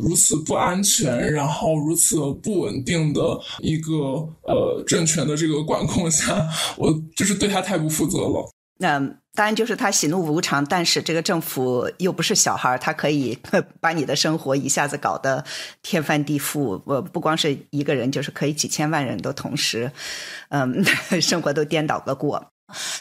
[0.00, 3.20] 如此不安全，然后如此不稳定的
[3.60, 3.92] 一个
[4.42, 8.48] 呃政权的这个管控下，我就是对他太不负责了。
[8.78, 9.00] 那
[9.36, 13.38] 当然就是他喜怒无常，但是这个政府又不是小孩，他可以
[13.80, 15.44] 把你的生活一下子搞得
[15.82, 16.80] 天翻地覆。
[16.84, 19.92] 我不光是一个人，就是可以几千万人都同时，
[20.48, 20.82] 嗯，
[21.22, 22.50] 生活都颠倒个过。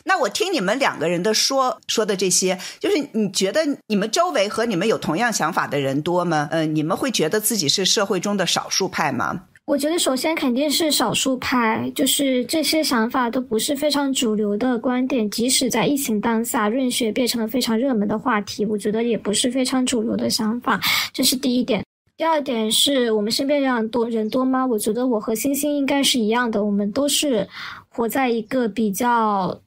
[0.04, 6.50] 那我听你们两个人的说说的这些，就是你觉得你们周围和你们有同样想法的人多吗？
[6.52, 9.46] 嗯，你们会觉得自己是社会中的少数派吗？
[9.66, 15.28] 我觉得首先肯定是少数派，就是这些想法都不是非常主流的观点。
[15.32, 20.80] 即使在疫情当下，润学变成了非常热门的话题，我觉得也不是非常主流的想法。
[21.12, 21.84] 这是第一点。
[22.16, 24.64] 第二点是我们身边这样多人多吗？
[24.64, 27.48] 我觉得我和星星应该是一样的，我们都是
[27.90, 29.60] 活在一个比较。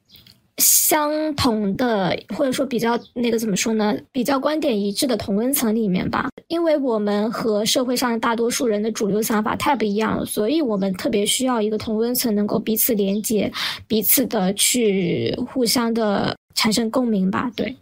[0.59, 3.97] 相同的，或者说比较那个怎么说呢？
[4.11, 13.51] 比较观点一致的同温层里面吧，因为我们和社会上大多数人的主流想法太不一样了，所以我们特别需要一个同温层，能够彼此连接，
[13.87, 17.51] 彼此的去互相的产生共鸣吧。
[17.55, 17.75] 对，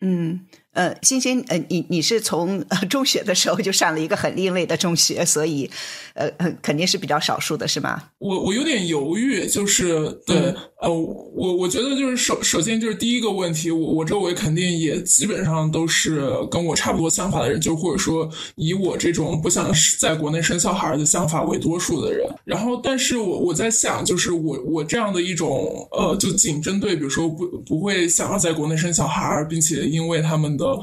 [0.00, 0.40] 嗯。
[0.72, 5.70] 呃，欣欣，呃，你你是从 中学的时候就上了一个很另类的中学，所以，
[6.14, 6.30] 呃，
[6.62, 8.02] 肯定是比较少数的，是吗？
[8.18, 10.36] 我我有点犹豫，就是对，
[10.80, 22.26] 呃，我我觉得就是首首先就是第一个问题，我我周围肯定也基本上都是跟我差不多想法的人，就或者说以我这种不想在国内生小孩的想法为多数的人。
[22.46, 30.56] 然后，但是我我在想，就是我我这样的一种，呃，就仅针对，比如说不不会想要在国内生小孩，并且因为他们。
[30.62, 30.78] 的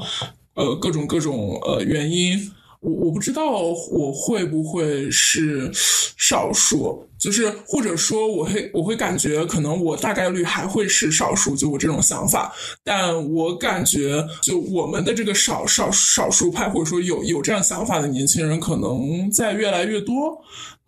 [0.54, 2.38] 呃各种各种呃原因，
[2.80, 3.50] 我我不知道
[3.90, 12.52] 我会不会是少数，就是或者说我会我会感觉可能我大概率还会是少数，就我这种想法，
[12.84, 20.38] 但我感觉就我们的这个少少少数派或者说有有这样想法的年轻人可能在越来越多。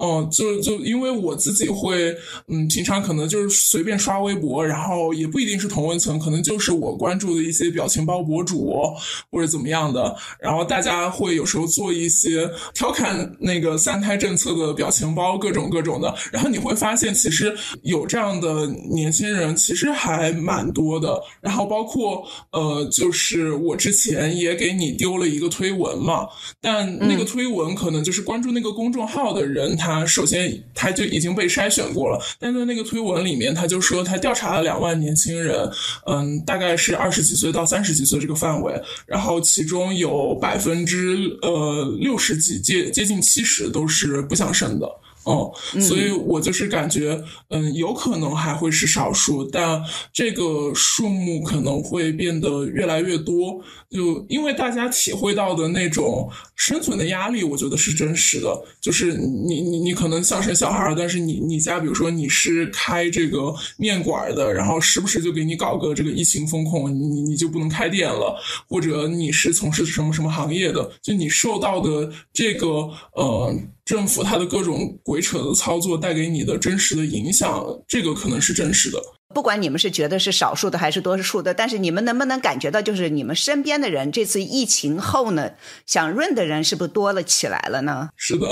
[0.02, 2.12] 哦，就就因为我自己会，
[2.48, 8.82] 嗯，平常可能就是随便刷微博，然后也不一定是同文层，可能就是我关注的一些表情包博主
[9.30, 26.26] 或者怎么样的，然后大家会有时候做一些调侃那个三胎政策的表情包，各种各种的，然后你会发现其实有这样的年轻人其实还蛮多的，然后包括呃，就是我之前也给你丢了一个推文嘛，
[26.60, 29.91] 但那个推文可能就是关注那个公众号的人他。
[29.92, 35.70] 啊首先他就已经被筛选过了，但在那个推文里面，他就说他调查了两万年轻人，
[36.06, 44.88] 嗯，大概是二十几岁到三十几岁这个范围，然后其中有百分之呃六十几接接近七十都是不想生的。
[45.24, 49.80] 哦，所以我就是感觉，嗯，有可能还会是少数，但
[50.12, 53.62] 这个数目可能会变得越来越多。
[53.90, 58.64] 就因为大家体会到的那种生存的压力，我觉得是真实的。
[58.80, 68.34] 就是你你你可能想生小孩，但是你你家比如说你是开这个面馆的，然后时不时就给你搞个这个疫情风控，你你就不能开店了，
[68.66, 73.54] 或者你是从事什么什么行业的，就你受到的这个呃。
[73.92, 78.98] 政府它的各种鬼扯的操作带给你的真实的影响，这个可能是真实的。
[79.34, 85.50] 不管你们是觉得是少数的还是多数的，但是你们能不能感觉到，就是你们身边的人这次疫情后呢，
[85.84, 88.08] 想润的人是不是多了起来了呢？
[88.16, 88.48] 是的，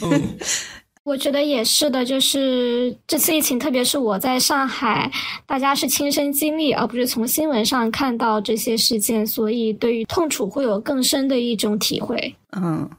[1.04, 2.04] 我觉得也是的。
[2.04, 5.10] 就是这次疫情，特别是我在上海，
[5.46, 12.34] 大家是亲身经历，而不是从新闻上看到这些事件，所以对于痛楚会有更深的一种体会。
[12.54, 12.90] 嗯。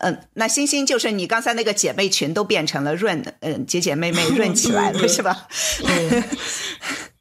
[0.00, 5.46] 嗯，那星星就是你刚才那个姐妹群都变成了润，嗯，姐姐妹妹润起来了，是吧？
[5.84, 6.24] 嗯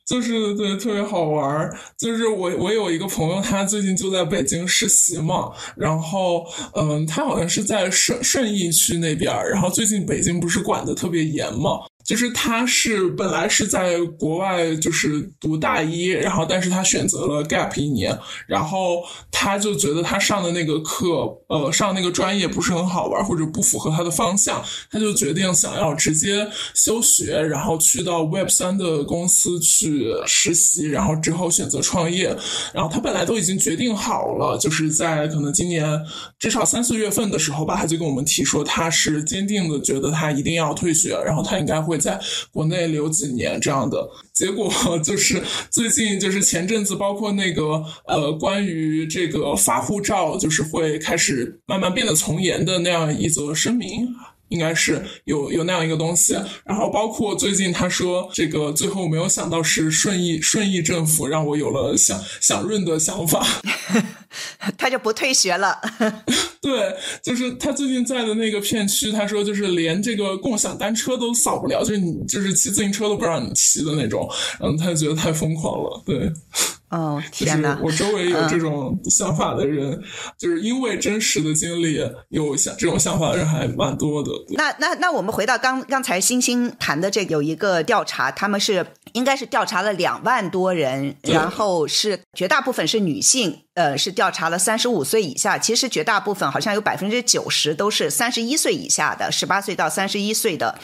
[0.06, 1.78] 就是对，特别好玩儿。
[1.96, 11.82] 就是我我有一个朋友，他最近就在北京实习嘛，然后嗯，他好像是在顺顺义区那边儿，然后最近北京不是管的特别严嘛。
[12.04, 32.36] 就是他是本来是在国外就是读大一，然后但是他选择了 gap 一年，然后他就觉得他上的那个课，呃，上那个专业不是很好玩，或者不符合他的方向，他就决定想要直接休学，然后去到 Web 三的公司去实习，然后之后选择创业。
[32.74, 36.00] 然后他本来都已经决定好了，就是在可能今年
[36.40, 42.00] 至少三四月份的时候吧，他就跟我们提说他是坚定的觉得他一定要退学，然后他应该会。
[42.00, 42.18] 在
[42.54, 44.72] 国内留几年这样的结果，
[45.04, 54.08] 就是最近就是前阵子，包括那个呃，关于这个发护照，就是会开始慢慢变得从严的那样一则声明，
[54.48, 56.38] 应该是有有那样一个东西。
[56.64, 63.46] 然后包括最近他说这个最后没有想到是顺义顺义政府让我有了想想润的想法。
[64.78, 65.80] 他就不退学了。
[66.62, 76.32] 对，就是他最近在的那个片区，他说就是连这个共享单车都扫不了，就是你就是骑自行车都不让你骑的那种，然后，他就觉得太疯狂了，对。
[76.90, 77.80] 哦， 天哪！
[77.84, 80.02] 我周围有这种想法的人，
[80.40, 84.32] 就是因为真实的经历有想这种想法的人还蛮多的。
[84.50, 95.58] 那那那我们回到刚刚才星星谈的这有一个调查，他们是应该是调查了两万多人，然后是绝大部分是女性，呃，是调查了三十五岁以下。
[95.58, 100.78] 其实绝大部分好像有百分之九十都是三十一岁以下的，十八岁到三十一岁的。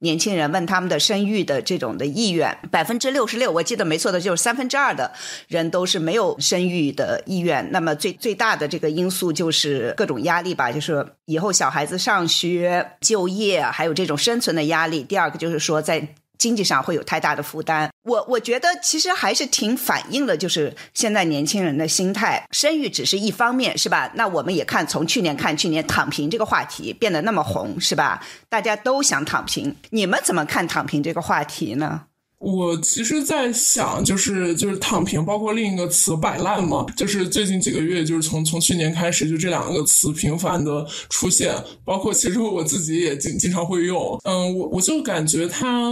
[0.00, 5.10] 年轻人问他们的生育的这种的意愿，百分之六十六，我记得没错的，就是三分之二的
[5.48, 7.66] 人都是没有生育的意愿。
[7.72, 15.02] 那么最最大的这个因素就是各种压力吧，就是以后小孩子上学、就业，还有这种生存的压力。
[15.02, 16.06] 第二个就是说在。
[16.42, 24.10] 经济上会有太大的负担，我我觉得其实还是挺反映了，就是现在年轻人的心态，生育只是一方面，是吧？
[24.16, 28.20] 那我们也看，从去年看，去年躺平这个话题变得那么红，是吧？
[28.48, 32.06] 大家都想躺平，你们怎么看躺平这个话题呢？
[32.42, 44.18] 我其实，在想，就是就是躺平，包括另一个词摆烂嘛，就是最近几个月，就是从从去年开始，就这两个词频繁的出现，包括其实我自己也经经常会用。
[44.24, 45.88] 嗯，我我就感觉它，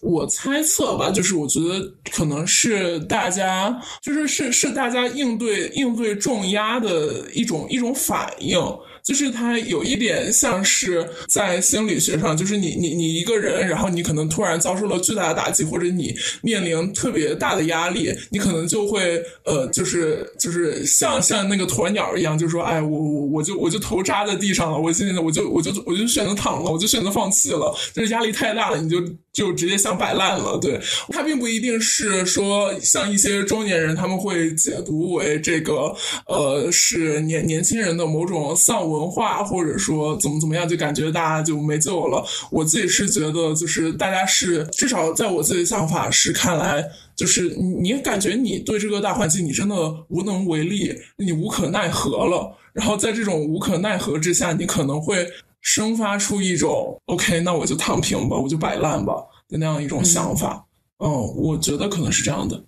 [0.00, 8.56] 我猜测吧，就是我觉得可能是大家，就是是是大家应对应对重压的一种一种反应。
[9.02, 28.96] 就是它有一点像是在心理学上，就是你你你一个人，然后你可能突然遭受了巨大的打击，或者你面临特别大的压力，你可能就会呃，就是就是像像那个鸵鸟一样，就说哎，我我我就我就头扎在地上了，我现在我就我就我就选择躺了，我就选择放弃了，就是压力太大了，你就。
[29.32, 30.78] 就直接想摆烂了，对
[31.10, 35.94] 他并不一定是说像一些中年人他们会解读为这个
[36.26, 42.24] 呃是年年轻人的某种丧文化，或者说怎么怎么样，就感觉大家就没救了。
[42.50, 46.84] 我自己是觉得，就是大家是至少在我自己的想法是看来，
[47.14, 49.76] 就是你感觉你对这个大环境你真的
[50.08, 52.56] 无能为力，你无可奈何了。
[52.72, 55.26] 然后在这种无可奈何之下，你可能会。
[55.62, 59.12] 生发出一种 OK，那我就躺平吧，我就摆烂吧
[59.46, 60.64] 的那样一种想法。
[61.04, 62.58] 嗯，我觉得可能是这样的。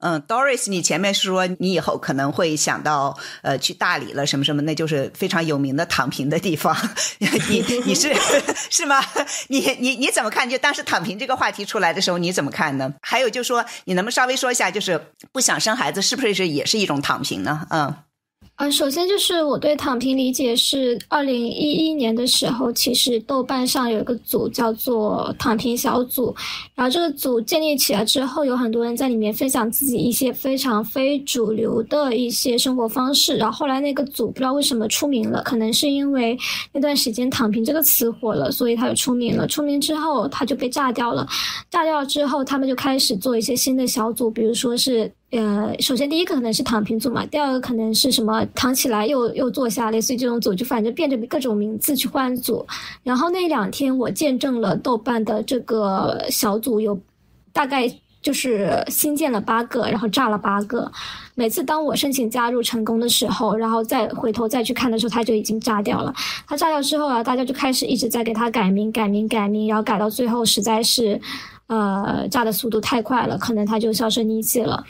[0.00, 6.76] 嗯，Doris，你前面说你以后可能会想到呃去大理了什么什么，那就是非常有名的躺平的地方。
[7.18, 8.12] 你你是
[8.70, 9.02] 是吗？
[9.48, 10.48] 你你你怎么看？
[10.48, 12.92] 就当时躺平这个话题出来的时候，你怎么看呢？
[13.02, 17.66] 还有就说，你能不能稍微说一下，就是不想生孩子是不是也是一种躺平呢？
[17.70, 17.94] 嗯。
[18.60, 26.34] 啊，首先就是我对躺平理解是，二零一一年的时候，其实豆瓣上有一个组叫做躺平小组，
[26.74, 36.36] 然后这个组建立起来之后，有很多人在里面分享自己一些非常非主流的一些生活方式，然后后来那个组不知道为什么出名了，可能是因为
[36.74, 39.46] 那段时间“躺平”这个词火了，所以他就出名了。
[39.46, 41.26] 出名之后，他就被炸掉了，
[41.70, 45.10] 炸掉了之后，他们就开始做一些新的小组，比如说是。
[45.30, 52.66] 呃，首先第一个可能是躺平组嘛，第二个可能是什么躺起来又又坐下，类似于这种组，就反正变着各种名字去换组。
[53.04, 56.98] 然后那两天我见证了豆瓣的这个小组有
[57.52, 57.88] 大概
[58.20, 60.90] 就是新建了八个，然后炸了八个。
[61.36, 66.12] 每次当我申请加入成功的时候，然后再回头再去看的时候，它就已经炸掉了。
[66.48, 71.20] 它炸掉之后啊，大家就开始一直在给它改名、改名、改名，然后改到最后实在是。
[71.70, 74.84] 呃，炸的速度太快了，可能它就销声匿迹了。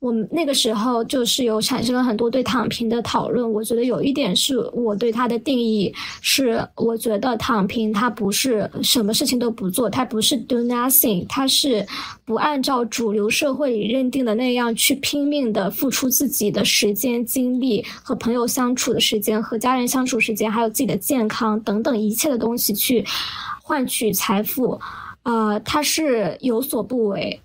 [0.00, 3.50] 我们那个时候就是有产生了很多对躺平的讨论。
[3.50, 11.86] 我觉得有一点是我对它的定义是，我觉得躺平它不是什么事情都不做，它不是 do nothing，它是
[12.24, 23.04] 不按照主流社会里认定的那样去拼命的付出自己的时间、精力和朋友相处的时间、和家人相处时间，还有自己的健康等等一切的东西去
[23.62, 24.78] 换取财富。
[25.26, 27.40] 呃，他是有所不为，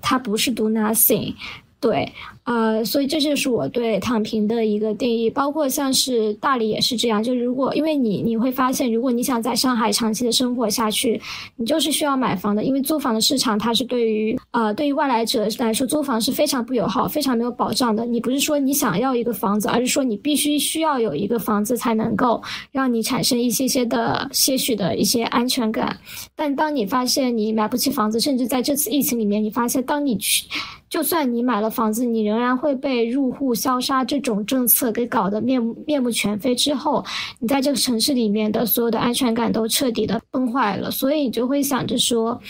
[0.00, 1.34] 他不是 do nothing，
[1.80, 2.12] 对。
[2.44, 7.22] 呃，所以这就是我对躺平的一个定义，包括像是大理也是这样。
[7.22, 11.20] 就如果因为你你会发现，如果你想在上海长期的生活下去，
[11.56, 18.04] 你就是需要买房的，因为租房的市场它是对于呃对于外来者来说，租房是非常不友好、非常没有保障的。
[18.04, 25.98] 你不是说你想要一个房子，而是说你必须需要有一个房子才能够让你产生一些些的些许的一些安全感。
[26.36, 30.46] 但当你发现你买不起房子，甚至在这次疫情里面，你发现当你去，
[30.90, 37.04] 就算你买了房子，你仍仍然会被入户消杀这种政策给搞得面目面目全非之后，
[37.38, 42.40] 你在这个城市里面的所有的安全感都彻底的崩坏了，所以你就会想着说，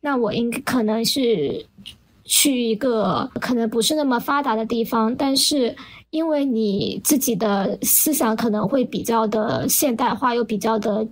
[0.00, 1.66] 那我应可能是
[2.24, 5.76] 去一个可能不是那么发达的地方，但是。
[6.10, 11.04] 因为你自己的思想可能会比较的现代化，又比较的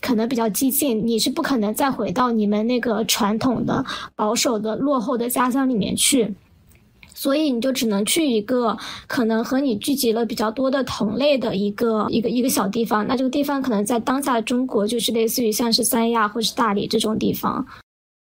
[0.00, 3.84] 可能比较激进，你是不可能再回到你们那个传统的、
[4.16, 6.34] 保守的、落后的家乡里面去。
[7.20, 8.74] 所以你就只能去一个
[9.06, 13.06] 可能和你聚集了比较多的同类的一个一个一个小地方。
[13.06, 17.66] 那这个地方可能在当下的中国就是类似于像是三亚或是大理这种地方。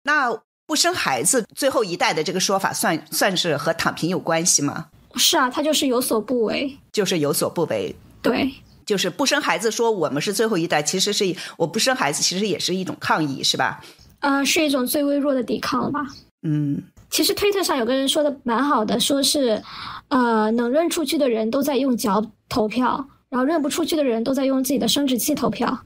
[0.03, 0.33] 那
[0.65, 4.85] 不生孩子最后一代的这个说法，算算是和躺平有关系吗？
[5.15, 7.93] 是啊，他就是有所不为，就是有所不为。
[8.21, 8.49] 对，
[8.85, 13.83] 就是不生孩子，说我们是最后一代，其实是我不生孩子，其实也是一种抗议，是吧？
[14.21, 15.99] 呃，是一种最微弱的抵抗吧。
[16.47, 16.81] 嗯。
[17.09, 19.61] 其实推特上有个人说的蛮好的，说是，
[20.09, 25.81] 呃，能认出去的人都在用脚投票，然后认不出去的人都在用自己的生殖器投票。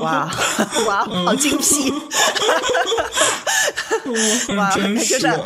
[0.00, 0.30] 哇
[0.88, 1.92] 哇，好精辟！
[4.56, 5.40] 哇，就是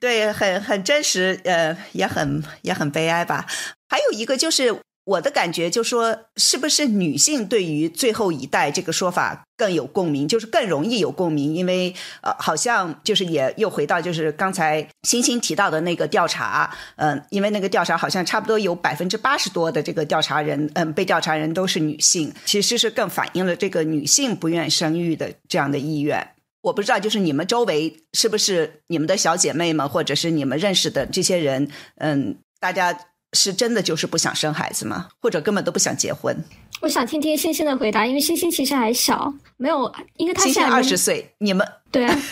[0.00, 3.46] 对，很很真实，呃，也很也很悲哀吧。
[3.88, 4.80] 还有一个就是。
[5.10, 11.52] 我的感觉就说，是不是女性对于最后一代这个说法更有共鸣，就是更容易有共鸣？
[11.52, 26.24] 因为呃，好像就是也又回到就是刚才星星提到的那个调查，嗯，因为那个调查好像差不多有百分之八十多的这个调查人，嗯，被调查人都是女性，其实是更反映了这个女性不愿生育的这样的意愿。
[26.62, 32.96] 我不知道，就是你们周围是不是你们的小姐妹们，或者是你们认识的这些人，嗯，大家。
[33.32, 35.08] 是真的就是不想生孩子吗？
[35.20, 36.36] 或者根本都不想结婚？
[36.80, 42.22] 我想听听星星的回答，因为星星其实还小，没有，因为他现在二十岁，你们 对啊，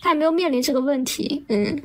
[0.00, 1.82] 他还没有面临这个问题，嗯。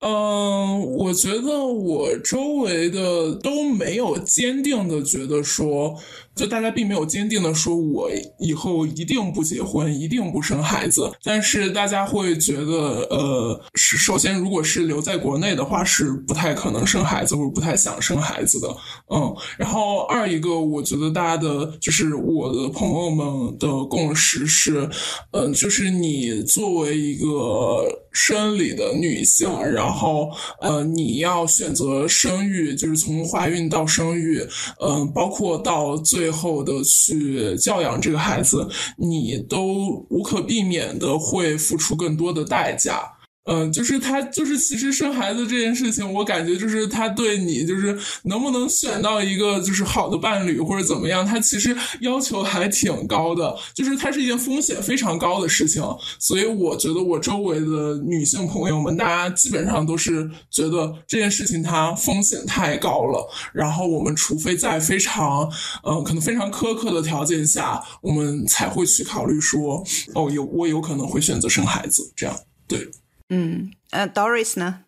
[0.00, 5.98] 嗯，我觉得我周围的都没有坚定的觉得说，
[6.36, 11.10] 就大家并没有坚定的说，我以后一定不结婚，一定不生孩子。
[11.24, 18.68] 但是大家会觉得，呃，是首先，如果是留在国内的话，是不太可能生孩子，或者不太想生孩子的。
[19.10, 24.88] 嗯，然后二一个，我觉得大家的，就是我的朋友们的共识是，
[25.32, 28.02] 嗯，就是你作为一个。
[28.18, 30.30] 生理的女性，然后
[30.62, 34.42] 呃，你要选择生育，就是从怀孕到生育，
[34.80, 38.68] 嗯，包括到最最后的去教养这个孩子，
[38.98, 43.15] 你都无可避免的会付出更多的代价。
[43.46, 55.82] 嗯，就是他，就是其实生孩子这件事情，我感觉就是他对你，就是能不能选到一个就是好的伴侣或者怎么样，他其实要求还挺高的，就是它是一件风险非常高的事情。
[56.18, 63.30] 所以我觉得我周围的女性朋友们，大家基本上都是觉得这件事情它风险太高了。
[63.52, 65.48] 然后我们除非在非常，
[65.84, 69.84] 嗯，可能非常苛刻的条件下，我们才会去考虑说，
[70.14, 72.36] 哦，有我有可能会选择生孩子，这样
[72.66, 72.90] 对。
[73.28, 74.84] 嗯，呃，Doris 呢？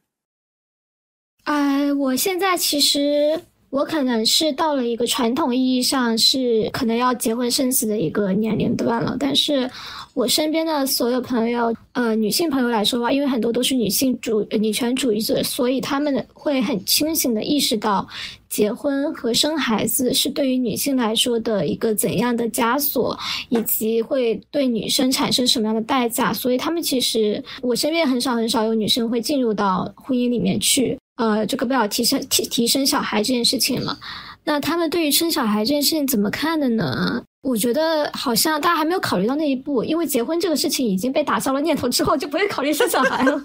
[1.44, 9.70] 哎，我现在其实我可能是到了一个传统意义上是可能要结婚生子的一个年龄段了，但是。
[10.14, 18.04] 我身边的所有朋友，呃，女性朋友来说吧，因为很多都是女性主女权主义者，所以他们会很清醒的意识到，
[18.48, 23.16] 结婚和生孩子是对于女性来说的一个怎样的枷锁，
[23.48, 26.32] 以及会对女生产生什么样的代价。
[26.32, 33.98] 所以他们其实，我身边很少很少有女生会进入到婚姻里面去，呃，这个不要提升提提升小孩这件事情了。
[34.44, 37.22] 那他们对于生小孩这件事情怎么看的呢？
[37.42, 43.40] 我觉得好像大家还没有考虑到那一步，因为结婚这个事情已经被打消了念头之后，就不会考虑生小孩了。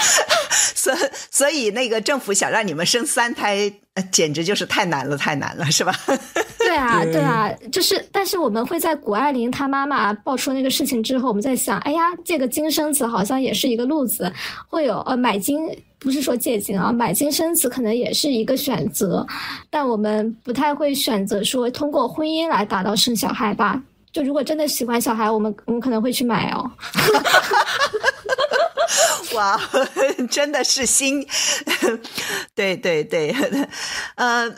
[0.74, 0.94] 所
[1.30, 3.72] 所以，那个政府想让你们生三胎，
[4.12, 5.92] 简直就是太难了，太难了，是吧？
[6.58, 14.32] 对啊，对啊，就是，但是我们会在谷爱凌她妈妈爆出那个事情之后，我们在想，哎呀，这个金生子好像也是一个路子，
[14.68, 15.68] 会有呃买金。
[15.98, 19.26] 不是说借金啊，买金生子可能也是一个选择，
[19.70, 23.82] 但我们不太会选择说通过婚姻来达到生小孩吧。
[24.12, 26.70] 就如果真的喜欢小孩，我们我们可能会去买哦。
[29.34, 29.60] 哇，
[30.30, 31.26] 真的是心，
[32.54, 33.34] 对对对，
[34.16, 34.50] 呃，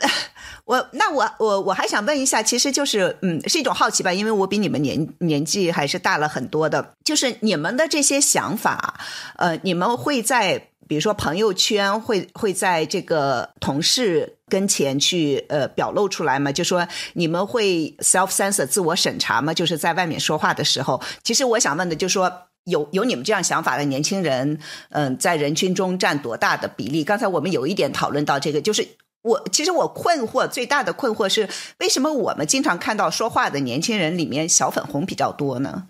[0.65, 8.99] 我那我我我还想问一下，其实就是嗯，是一种好奇吧，因为我比你们年年纪还是大了很多的，就是你们的这些想法，
[9.37, 10.67] 呃，你们会在。
[10.87, 16.51] 比如说朋友圈会会在这个同事跟前去呃表露出来吗？
[16.51, 19.53] 就说你们会 self censor 自我审查吗？
[19.53, 24.59] 就是在外面说话的时候，其实我想问的就是说有有你们这样想法的年轻人，
[24.89, 27.03] 嗯，在人群中占多大的比例？
[27.03, 28.87] 刚才我们有一点讨论到这个，就是
[29.21, 31.49] 我其实我困惑最大的困惑是
[31.79, 35.87] 为什么我们经常看到说话的年轻人里面小粉红比较多呢？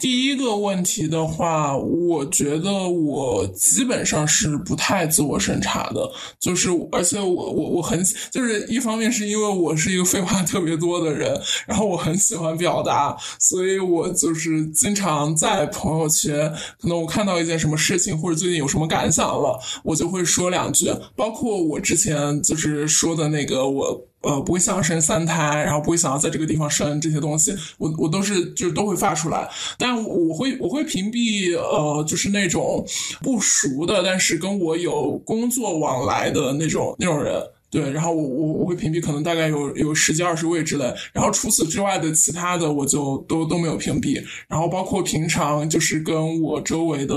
[0.00, 24.09] 第一个问题的话，我觉得我基本上是不太自我审查的，就是而且我我我很就是一方面是因为我是一个废话特别多的人，然后我很喜欢表达，所以我就是经常在朋友圈，可能我看到一件什么事情或者最近有什么感想了，我就会说两句，包括我之前就是说的那个我。
[24.22, 29.48] 呃，不会想要生三胎，然后不会想要在这个地方生这些东西，我我都是就是都会发出来，
[29.78, 32.86] 但我会我会屏蔽呃，就是那种
[33.22, 37.42] 不熟的，但是跟我有工作往来的那种那种人。
[37.72, 47.14] 对，然后我我我会屏蔽，可能大概有有十几二十位之类，然后除此之外的其他的我就都都没有屏蔽，然后包括平常就是跟我周围的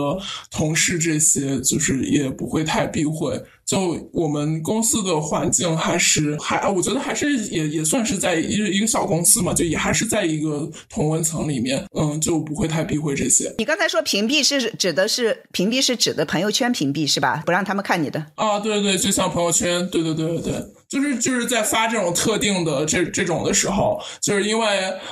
[0.51, 3.43] 同事这些，就是也不会太避讳。
[3.65, 13.53] 就我们公司的环境还是还，我觉得还是也也算是在一一个小公司嘛，就也还是在一个同温层里面，嗯，就不会太避讳这些。
[13.57, 17.41] 你刚才说屏蔽是指的是屏蔽是指的朋友圈屏蔽是吧？
[17.45, 18.59] 不让他们看你的啊？
[18.59, 20.65] 对对，就像朋友圈，对对对对对。
[20.89, 24.67] 就是就是在发这种特定的这这种的时候，就是因为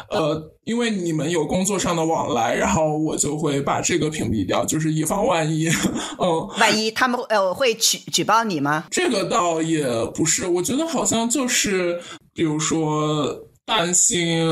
[0.09, 5.67] 呃，因为你们有工作上的往来，然后我就会把这个屏蔽掉，就是以防万一。
[6.19, 8.85] 嗯，万一他们呃会举举报你吗？
[8.91, 11.99] 这个倒也不是，我觉得好像就是，
[12.33, 14.45] 比如说担心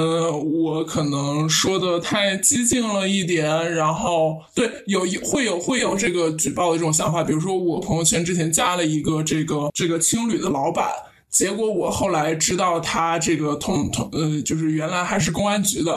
[0.64, 3.46] 我可能说的太激进了一点，
[3.76, 7.24] 然后对有会有会有这个举报的这种想法。
[7.24, 10.90] 比如说我朋友圈之前加了一个这个这个青旅的老板。
[11.32, 15.92] 结果我后来知道他这个同同呃，就是原来还是公安局的，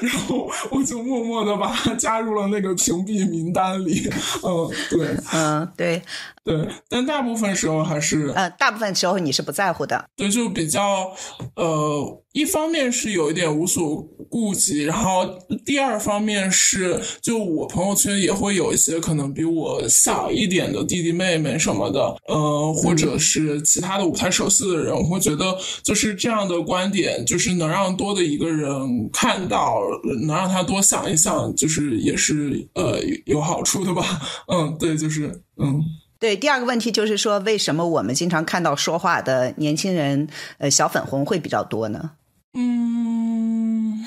[0.00, 4.08] 然后我就默默的把他加入了那个屏蔽名单里。
[4.42, 6.02] 嗯，对，嗯，对。
[6.44, 10.02] 对，但大部分时候还是呃，大部分时候你是不在乎的。
[10.16, 11.12] 对，就比较
[11.56, 15.26] 呃，一方面是有一点无所顾忌，然后
[15.66, 28.70] 第二方面是，就我朋友圈也会有一些可能比我小一点的弟弟妹妹什么的，呃，或者是其他的舞台手势的人，我会觉得就是这样的观点，就是能让多的一个人
[29.12, 29.80] 看到，
[30.26, 34.04] 能让他多想一想，就是也是呃有好处的吧。
[34.46, 35.82] 嗯，对，就是嗯。
[36.20, 40.26] 对，第二个问题就是说，为什么我们经常看到说话的年轻人，
[40.58, 42.10] 呃，小粉红会比较多呢？
[42.54, 44.04] 嗯，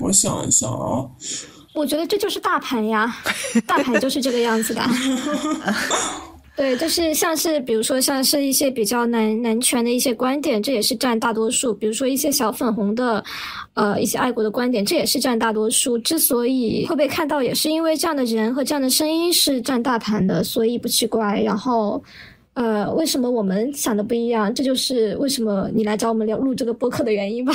[0.00, 1.08] 我想一想啊，
[1.72, 3.16] 我觉得这就是大盘呀，
[3.66, 4.82] 大盘就是这个样子的。
[6.56, 11.74] 对，就是像是比如说像是一些比较男男权的一些观点，这也是占大多数。
[11.74, 13.22] 比如说一些小粉红的，
[13.74, 15.98] 呃，一些爱国的观点，这也是占大多数。
[15.98, 21.42] 之所以会被看到，也是因为这样的人和这样的声音是占大盘的，所以不奇怪。
[21.42, 22.02] 然后，
[22.54, 24.52] 呃，为什么我们想的不一样？
[24.54, 27.52] 这就是为什么你来找我们聊录这个播客的原因吧。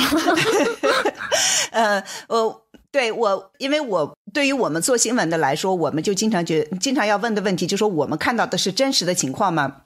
[1.72, 2.61] 呃，我。
[2.92, 9.76] 对我，因为我对于我们做新闻的来说，我们就经常觉经常要问的问题，就说我们看到的是真实的情况吗？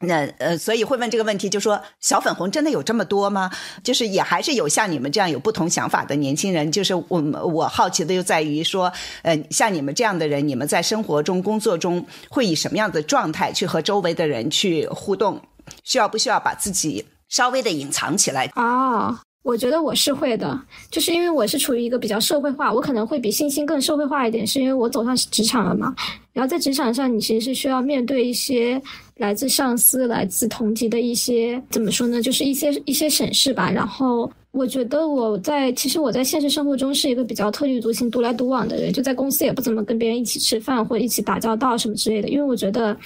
[0.00, 3.50] 那呃，所以会问这个问题，就说小粉红真的有这么多吗？
[3.82, 6.70] 就是也还是有像你们这样有不同想法的年轻人。
[6.70, 8.92] 就是我们我好奇的就在于说，
[9.22, 15.40] 呃，像你们这样的人，你们在生活中、工作中会以什么样的状态去和周围的人去互动？
[15.82, 19.22] 需要不需要把自己稍微的隐藏起来啊？
[19.44, 20.58] 我觉得我是会的，
[20.90, 25.94] 就是因为我是处于一个比较社会化，我可能会比星星更社会化一点，是因为我走上职场了嘛。
[26.32, 28.80] 然后在职场上，你其实是需要面对一些
[29.18, 33.70] 来自上司、来自同级的一些怎么说呢，就是一些一些审视吧。
[33.70, 34.32] 然后。
[34.54, 42.96] 我觉得我在其实我在现实生活中是一个比较特立独行、独来独往的人，就在公司也不怎么跟别人一起吃饭或一起打交道什么之类的，因为我觉得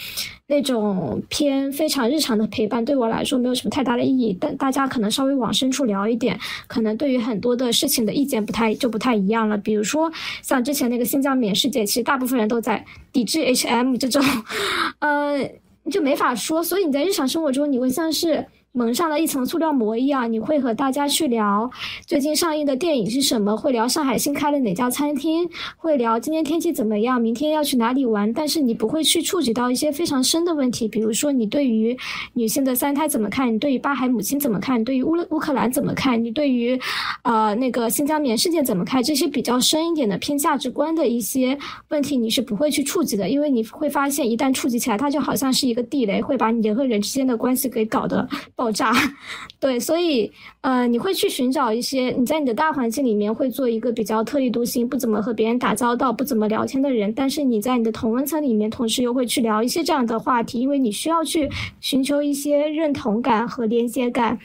[0.47, 4.37] 那种偏非常日常的陪伴对我来说没有什么太大的意义。
[4.39, 9.57] 但大家可能稍微往深处聊一点，可能对于很多的事情的意见不太就不太一样了。
[9.57, 14.23] 比如说像之前那个新疆棉事件，其实大部分人都在抵制 H&M 这种，
[15.01, 15.51] 呃，
[15.91, 16.63] 就没法说。
[16.63, 18.45] 所以你在日常生活中，你会像是。
[18.73, 21.69] 蒙上了一层塑料膜一样，你会和大家去聊
[22.07, 28.33] 最近上映的电影是什么，会聊上海新开了哪家餐厅，会聊今天天气怎么样，明天要去哪里玩。
[28.33, 31.97] 但是你不会去触及到一些非常深的问题，比如说你对于
[32.35, 36.79] 女性的三胎怎么看，你对于巴海母亲怎么看，你对于乌乌克兰怎么看，你对于
[37.23, 41.59] 呃那个新疆棉事件怎么看，这些比较深一点的偏价值观的一些
[41.89, 48.29] 问题，你是不会去触及的，因为你会发现一旦触及起来，它就好像是一个地雷，会把你人和人之间的关系给搞得。
[48.59, 48.93] 爆炸，
[49.61, 50.29] 对，所以
[50.63, 61.49] 呃，你会去寻找一些你在你的大环境里面会做一个比较特立独行、不怎么和别人打交道、不怎么聊天的人，但是你在你的同温层里面，同时又会去聊一些这样的话题，因为你需要去
[61.81, 64.37] 寻求一些认同感和连接感，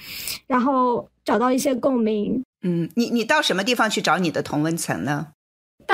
[0.45, 2.43] 然后找到一些共鸣。
[2.61, 5.30] 嗯，你你到什么地方去找你的同温层呢？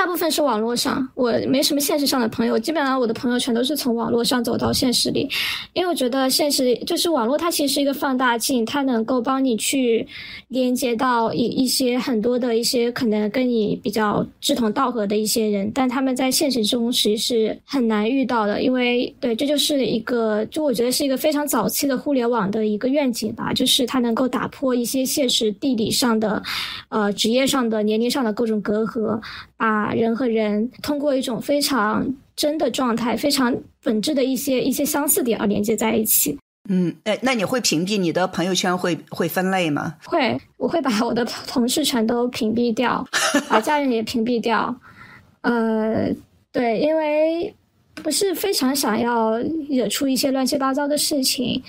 [0.00, 5.28] 大部分是网络上，我没什么现实上的朋友，基本上我的朋友全都是从网络上走到现实里，
[5.74, 10.08] 因为我觉得现实就是网络，它其实是一个放大镜，它能够帮你去
[10.48, 26.42] 连接到一一些很多的一些可能跟你比较志同道合的一些人，但他们在现实中其实是很难遇到的，因为对，这就是一个，就我觉得是一个非常早期的互联网的一个愿景吧，就是它能够打破一些现实地理上的，
[26.88, 29.20] 呃，职业上的、年龄上的各种隔阂。
[29.60, 36.38] 把人和人通过一种非常真的状态、非常本质的一些一些相似点而连接在一起。
[36.68, 38.76] 嗯，哎，那你会屏蔽你的朋友圈？
[38.76, 39.96] 会会分类吗？
[40.04, 43.04] 会，我会把我的同事全都屏蔽掉，
[43.48, 44.74] 把家人也屏蔽掉。
[45.40, 46.08] 呃，
[46.52, 47.54] 对，因为
[47.94, 49.38] 不是非常想要
[49.68, 51.62] 惹出一些乱七八糟的事情。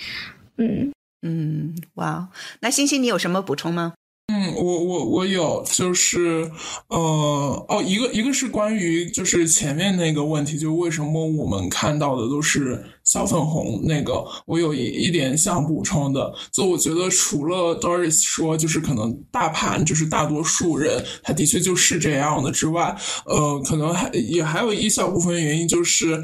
[0.58, 0.92] 嗯
[1.22, 2.28] 嗯，哇，
[2.60, 3.94] 那星星，你有什么补充吗？
[4.34, 6.50] 嗯，我我我有，就是，
[6.88, 26.22] 呃，哦，一个一个是关于就是前面那个问题，就为什么我们看到的都是小粉红那个，我有一一点想补充的，就我觉得除了 Doris 说就是可能大盘就是大多数人，他的确就是这样的之外，呃，可能还也还有一小部分原因就是。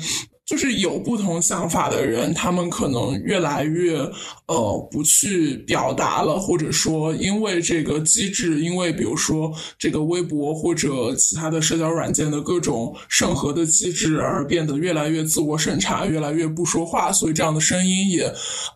[0.49, 3.99] 就是有不同想法的人，他们可能越来越
[4.47, 18.25] 呃不去表达了，或者说因为这个机制，因为比如说这个微博或者其他的社交软件的各种审核的机制而变得越来越自我审查，越来越不说话，所以这样的声音也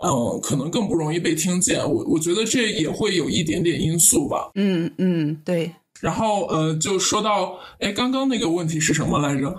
[0.05, 1.79] 嗯可能更不容易被听见。
[1.79, 4.51] 我我觉得这也会有一点点因素吧。
[4.57, 5.73] 嗯嗯，对。
[6.03, 9.57] 然后呃，就说到哎，刚刚那个问题是什么来着？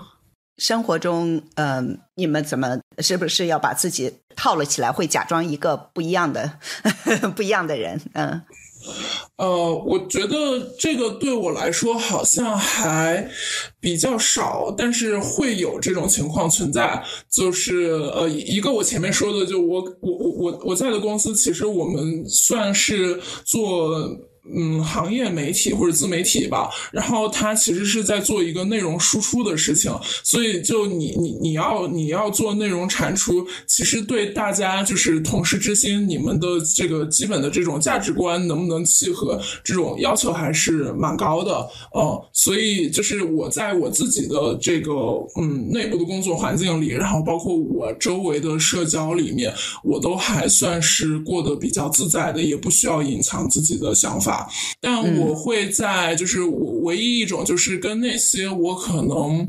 [0.58, 6.58] 生活中，嗯，你们怎么是不是要把自己套了起来，会假装一个不一样的、
[7.34, 8.00] 不一样的人？
[8.12, 8.40] 嗯，
[9.36, 13.28] 呃，我觉得这个对我来说好像还
[13.80, 17.02] 比较少，但是会有这种情况存在。
[17.28, 23.90] 就是呃，一个我前面说的，就我我我我我在的公司，其实我们算是做。
[24.52, 29.90] 嗯，行业媒体或者自媒体吧，然后他其实是在做一个内容输出的事情，
[30.22, 41.66] 所以就你你你要你要做内容产出，其实对大家就是同事之间，你们的这个基本的这种价值观能不能契合，这种要求还是蛮高的
[41.96, 42.20] 嗯。
[42.34, 44.92] 所以就是我在我自己的这个
[45.40, 54.33] 嗯内部的工作环境里，然后包括我周围的社交里面，我都还算是过得比较自在的，也不需要隐藏自己的想法。
[54.80, 59.46] 但我会在，就是我唯一一种，就是跟那些我可能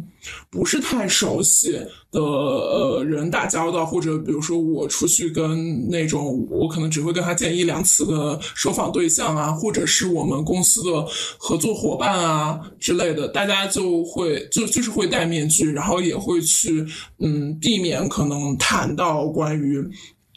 [0.50, 1.72] 不是太熟悉
[2.12, 11.06] 的呃人打交道，或者比如说我出去跟那种我可能只会跟他见一两次的受访对象啊，或者是我们公司的
[11.38, 16.86] 合作伙伴啊之类的，大家就会就就是会戴面具，然后也会去
[17.20, 19.86] 嗯避免可能谈到关于。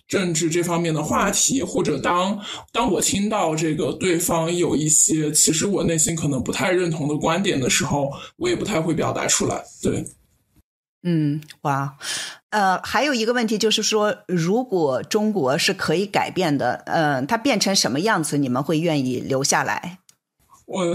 [0.09, 2.41] 政治这方面的话题，或者当
[2.73, 9.63] 当我听到这个对方有一些其实我内心可能不太认同的观点的时候，我也不太会表达出来。
[9.83, 10.05] 对，
[11.03, 11.97] 嗯，哇，
[12.51, 19.99] 呃，还有一个问题就是说，如果中国是可以改变的，嗯，它变成什么样子，你们会愿意留下来？
[20.69, 20.95] 我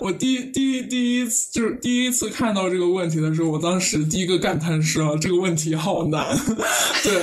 [0.00, 6.38] 我第第一第一次就是第一次看到这个问题的时候，我当时第一个感叹是啊，这个问题好难。
[7.02, 7.14] 对，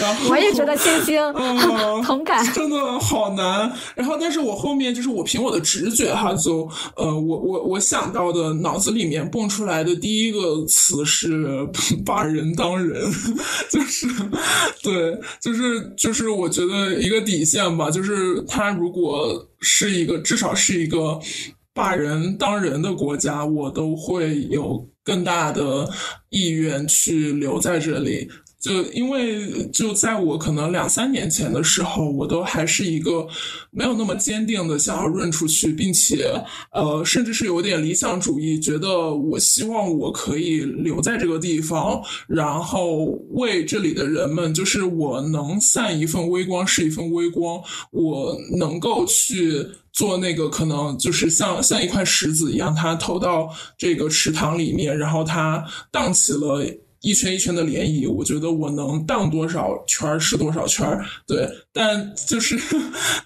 [0.00, 1.20] 然后我也觉得星星
[2.02, 3.70] 同感，真的好难。
[3.94, 11.46] 然后，但是我后面就是我凭我的直觉哈，就呃，我我我想到的脑子里面蹦出来的第一个词是
[12.06, 13.02] 把人当人，
[13.70, 14.06] 就是
[14.82, 19.46] 对，就是就是我觉得一个底线吧，就是他如果。
[19.62, 21.18] 是一个至少是一个
[21.72, 25.88] 把人当人的国家，我都会有更大的
[26.28, 28.28] 意愿去留在这里。
[28.62, 33.26] 就因为就在我可能两三年前的时候，我都还是一个
[33.72, 36.32] 没有那么坚定的想要润出去，并且
[36.70, 47.60] 呃，甚至是有点理想主义，觉得我希望我可以留在这个地方，然后为这里的人们，就是我能散一份微光是一份微光，
[47.90, 56.64] 我能够去做那个可能就是像像一块石子一样，它投到这个池塘里面，然后它荡起了。
[57.02, 60.86] 一圈一圈的涟漪，我觉得我能荡多少圈是多少圈
[61.26, 62.56] 对，但就是，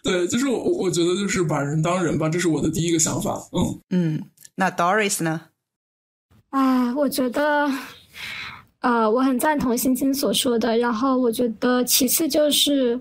[0.03, 3.39] 对，就是我我觉得就是把人当人吧，这是我的第一个想法。
[3.53, 4.23] 嗯嗯，
[4.55, 5.43] 那 Doris 呢？
[6.51, 7.71] 啊，我觉得，
[8.81, 10.79] 呃，我很赞同欣欣所说的。
[10.79, 12.99] 然后我觉得，其次就是，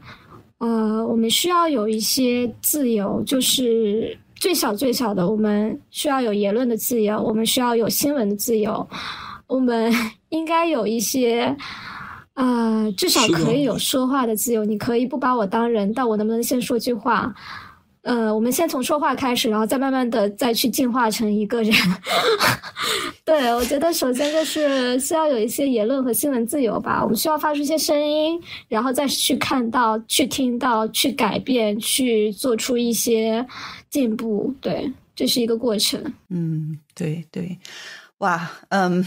[0.57, 8.85] 呃，我们需要有一些自由，就是最小最小的，我们需要有言论的自由，我们需要有新闻的自由，
[9.47, 9.89] 我们
[10.35, 11.55] 应该有一些。
[12.35, 14.65] 啊，至少可以有说话的自由。
[14.65, 17.33] 你可以不把我当人，但我能不能先说句话？
[18.01, 21.73] 呃，我们先从说话开始，然后再慢慢的再去进化成一个人。
[23.23, 27.01] 对，我觉得首先就是需要有一些言论和新闻自由吧。
[27.01, 33.47] 我们需要发出一些声音，然后再去看到、去听到、去改变、去做出一些
[33.89, 34.53] 进步。
[34.59, 36.03] 对，这是一个过程。
[36.27, 37.57] 嗯，对对，
[38.17, 39.05] 哇，嗯。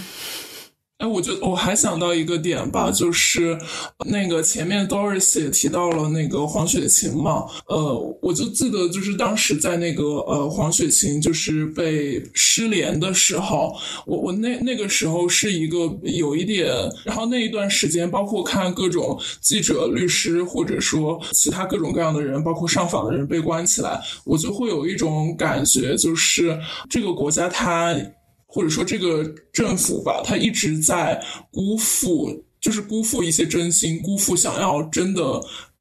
[0.98, 3.56] 哎，我觉得我还想到一个点吧，就是
[4.06, 13.72] 那个前面 Doris 也提到了那个黄雪琴嘛，呃，我就记得就是当时在那个呃黄雪琴就是被失联的时候，
[14.06, 16.66] 我我那那个时候是一个有一点，
[17.04, 26.58] 然后那一段时间，包括看各种记者、律师或者说其他各种各样的人，包括上访的人被关起来，我就会有一种感觉，就是
[26.90, 27.96] 这个国家它。
[28.50, 29.22] 或者说这个
[29.52, 31.22] 政府吧，他一直在
[31.52, 35.22] 辜负，就是辜负一些真心，辜负想要真的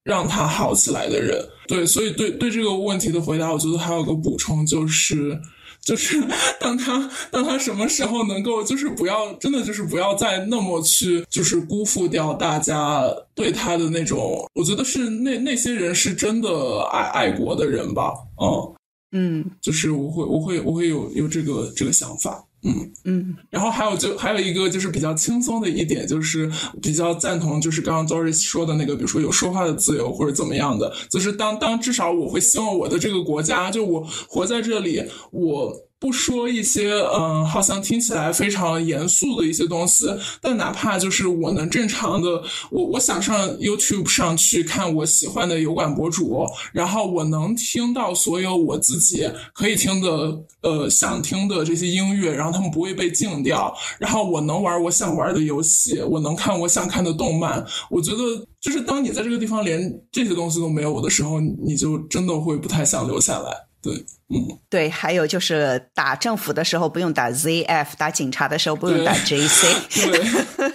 [0.03, 1.43] 让他好起来的人。
[1.65, 5.39] 对，所以对对这个问题的回答，我觉得还有个补充，就是
[5.82, 6.22] 就是
[6.59, 13.03] 当他当他什么时候能够，就是不要真的就是不要再那么去，就是辜负掉大家
[13.34, 18.74] 对他的那种，我觉得是那那些人是真的爱爱国的人吧，嗯
[19.13, 22.43] 嗯，就是我会我会我会有有这个这个想法。
[22.68, 26.51] 嗯嗯，然后还有就还有一个就是比较轻松的一点，就是
[26.82, 35.86] 比较赞同就是刚刚 Doris 说的那个，比如说有说话的自由或者怎么样的，就是当当至少我会希望我的这个国家，就我活在这里，我。
[35.99, 40.05] 不说一些嗯，好像听起来非常严肃的一些东西，
[40.39, 58.17] 但哪怕就是我能正常的，我我想上 YouTube 上去看我喜欢的油管博主，然后我能听到所有我自己可以听的呃想听的这些音乐，然后他们不会被禁掉，然后我能玩我想玩的游戏，我能看我想看的动漫，我觉得
[58.61, 63.66] 就是当你在这个地方连这些东西都没有的时候，你就真的会不太想留下来。
[63.82, 63.93] 对，
[64.30, 70.09] 嗯，对，还有就是打政府的时候不用打 ZF，打警察的时候不用打 JC。
[70.09, 70.71] 对，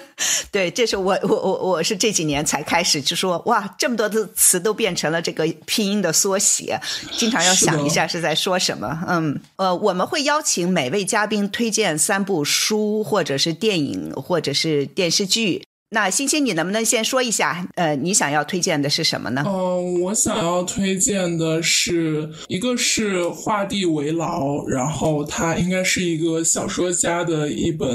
[0.50, 6.80] 对，这是我我我我是这几年才开始就说哇，这么多的词都变成了这个拼音的缩写，
[7.10, 9.04] 经常要想一下是在说什么。
[9.08, 15.62] 嗯，呃，我们会邀请每位嘉宾推荐三部书，或者是电影，或者是电视剧。
[15.92, 17.68] 那欣欣，你能不能先说一下？
[17.76, 19.44] 呃，你想要推荐的是什么呢？
[19.46, 27.88] 嗯，我想要推荐的是一个是画地为牢，然后它应该是一个小说家的一本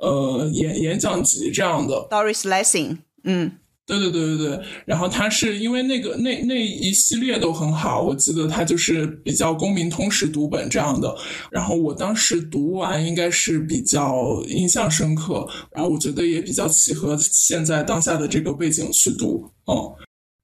[0.00, 2.08] 呃演演讲集这样的。
[2.10, 3.52] Doris Lessing，嗯。
[3.86, 11.16] 对对对对对，然后他是因为那个那那一系列都很好，我记得他就是比较公民通识读本这样的，
[11.52, 19.76] 然后我当时读完应该是比较印象深刻，然后我觉得也比较契合现在当下的这个背景去读，嗯，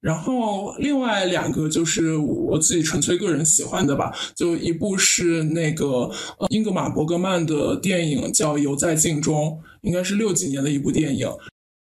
[0.00, 9.48] 然后另外两个就是我自己纯粹个人喜欢的吧，就一部是那个呃英格玛伯格曼的电影叫《游在镜中》，
[9.80, 11.28] 应该是六几年的一部电影。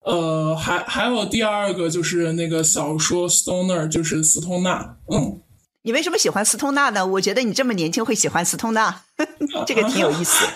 [0.09, 4.97] 呃，还还有第二个就是那个小说 Stoner，就是斯通纳。
[5.13, 5.41] 嗯，
[5.83, 7.07] 你为什么喜欢斯通纳呢？
[7.07, 9.03] 我觉得你这么年轻会喜欢斯通纳，
[9.67, 10.47] 这个挺有意思。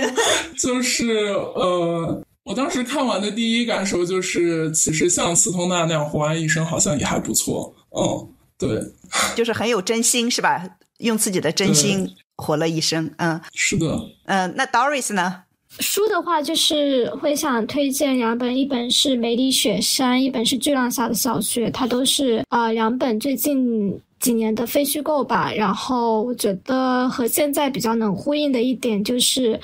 [0.58, 7.74] 就是呃，我当时看完的第一感受就是，其实像斯通纳那样活完一生，好像也还不错。
[7.90, 8.28] 嗯，
[8.58, 8.82] 对，
[9.36, 10.66] 就是很有真心，是吧？
[10.98, 13.12] 用自己的真心活了一生。
[13.18, 14.00] 嗯，是的。
[14.26, 15.43] 嗯，那 Doris 呢？
[15.80, 25.52] 书的话，就是会想推荐两本，一本是《梅里雪山》，一本是《巨浪下的小学》，它都是啊两本最近几年的非虚构吧。
[25.52, 29.60] 然后我觉得和现在比较能呼应的一点就是，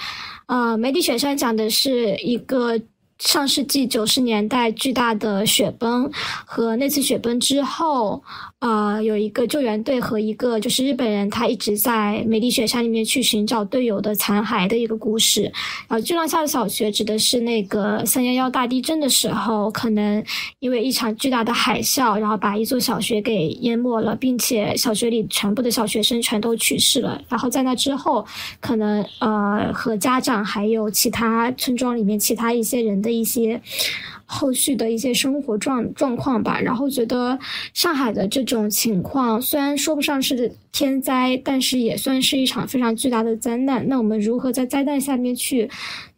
[0.46, 2.80] 呃，《梅里雪山》讲的是一个。
[3.22, 6.10] 上世纪九十年代巨大的雪崩
[6.46, 8.22] 和那次雪崩之后，
[8.60, 15.44] 啊，有一个救援队和一个就是日本人，他一直在美丽雪山里面去寻找队友的残骸的一个故事。
[15.88, 20.22] 然后巨浪下的小学指的是那个三幺幺大地震的时候，可能
[20.58, 27.18] 因为一场巨大的海啸，然后把一座小学给淹没了，并且小学里全部的小学生全都去世了。
[27.30, 28.24] 然后在那之后，
[28.60, 32.90] 可能呃和家长还有其他村庄里面其他一些人。
[33.00, 33.62] 的一些。
[34.32, 37.36] 后续的一些生活状状况吧，然后觉得
[37.74, 43.88] 上海的这种情况虽然说不上是天灾，但是也算是一场非常巨大的灾难。
[43.88, 45.68] 那我们如何在灾难下面去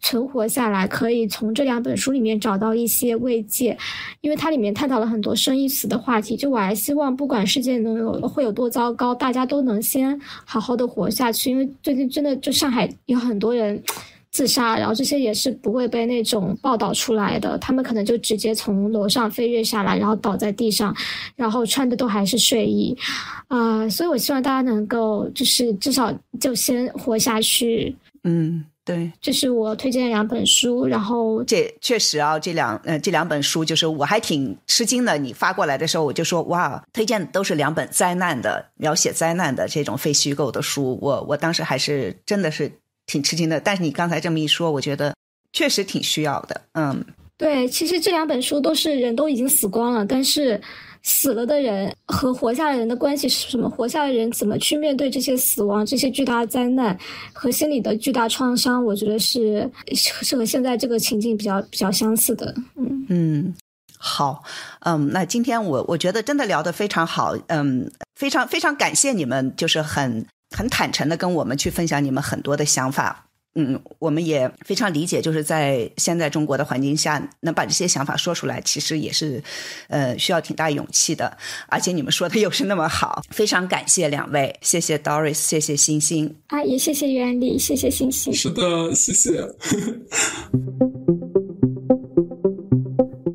[0.01, 0.87] 存活下来？
[0.87, 3.79] 可以从这两本书里面找到一些慰藉，
[4.21, 6.37] 因为它里面探讨了很多生与死的话题。
[6.37, 11.51] 就我还希望，不管世界能有会有多糟糕，大家都能先好好的活下去。
[11.51, 13.83] 因为最近真的就上海有很多人。
[14.33, 17.59] 自杀，然后这些也是不会被那种报道出来的。
[17.59, 20.97] 他们可能就直接从楼上飞跃下来，然后倒在地上，
[21.37, 22.97] 然后穿的都还是睡衣，
[23.49, 26.11] 啊，所以我希望大家能够就是至少
[26.41, 27.95] 就先活下去。
[28.25, 35.19] 嗯，对，这是我推荐两本书，然后这确实啊，这两呃这两本书就是我还挺吃惊的。
[35.19, 40.99] 你发过来的时候，我就说哇，推荐的都是两本灾难的，描写灾难的这种非虚构的书。
[41.03, 42.73] 我我当时还是真的是。
[43.07, 45.15] 挺吃惊的，但是你刚才这么一说，我觉得
[45.53, 46.61] 确实挺需要的。
[46.75, 47.05] 嗯，
[47.37, 50.61] 对，其实这两本书都是人都已经死光了，但是
[51.03, 53.69] 死了的人和活下来人的关系是什么？
[53.69, 56.97] 活下来人怎么去面对这些死亡、这些巨大的灾难
[57.33, 58.85] 和心理的巨大创伤？
[58.85, 62.55] 我觉得是是和现在这个情境比较比较相似的。
[62.77, 63.55] 嗯嗯，
[63.99, 64.45] 好，
[64.81, 70.25] 嗯，那今天我我觉得真的聊得非常好，嗯，非常非常感谢你们，就是很。
[70.53, 79.43] 很坦诚的跟我们去分享你们很多的想法，嗯，我们也非常理解，就是在现在中国的环境下，能把这些想法说出来，其实也是，
[79.89, 81.37] 呃，需要挺大勇气的。
[81.69, 89.47] 而且你们说的又是那么好，非常感谢两位，谢谢 Doris，谢谢星星，啊，也谢谢袁丽，谢谢星星，是的，谢谢。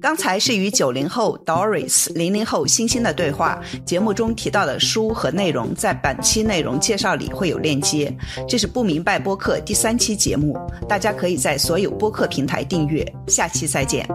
[0.01, 8.15] 刚才是与九零后 doris 零零后星星的对话节目中提到的书和内容在本期内容介绍里会有链接
[8.47, 14.07] 这是不明白播客第三期节目大家可以在所有播客平台订阅下期再见。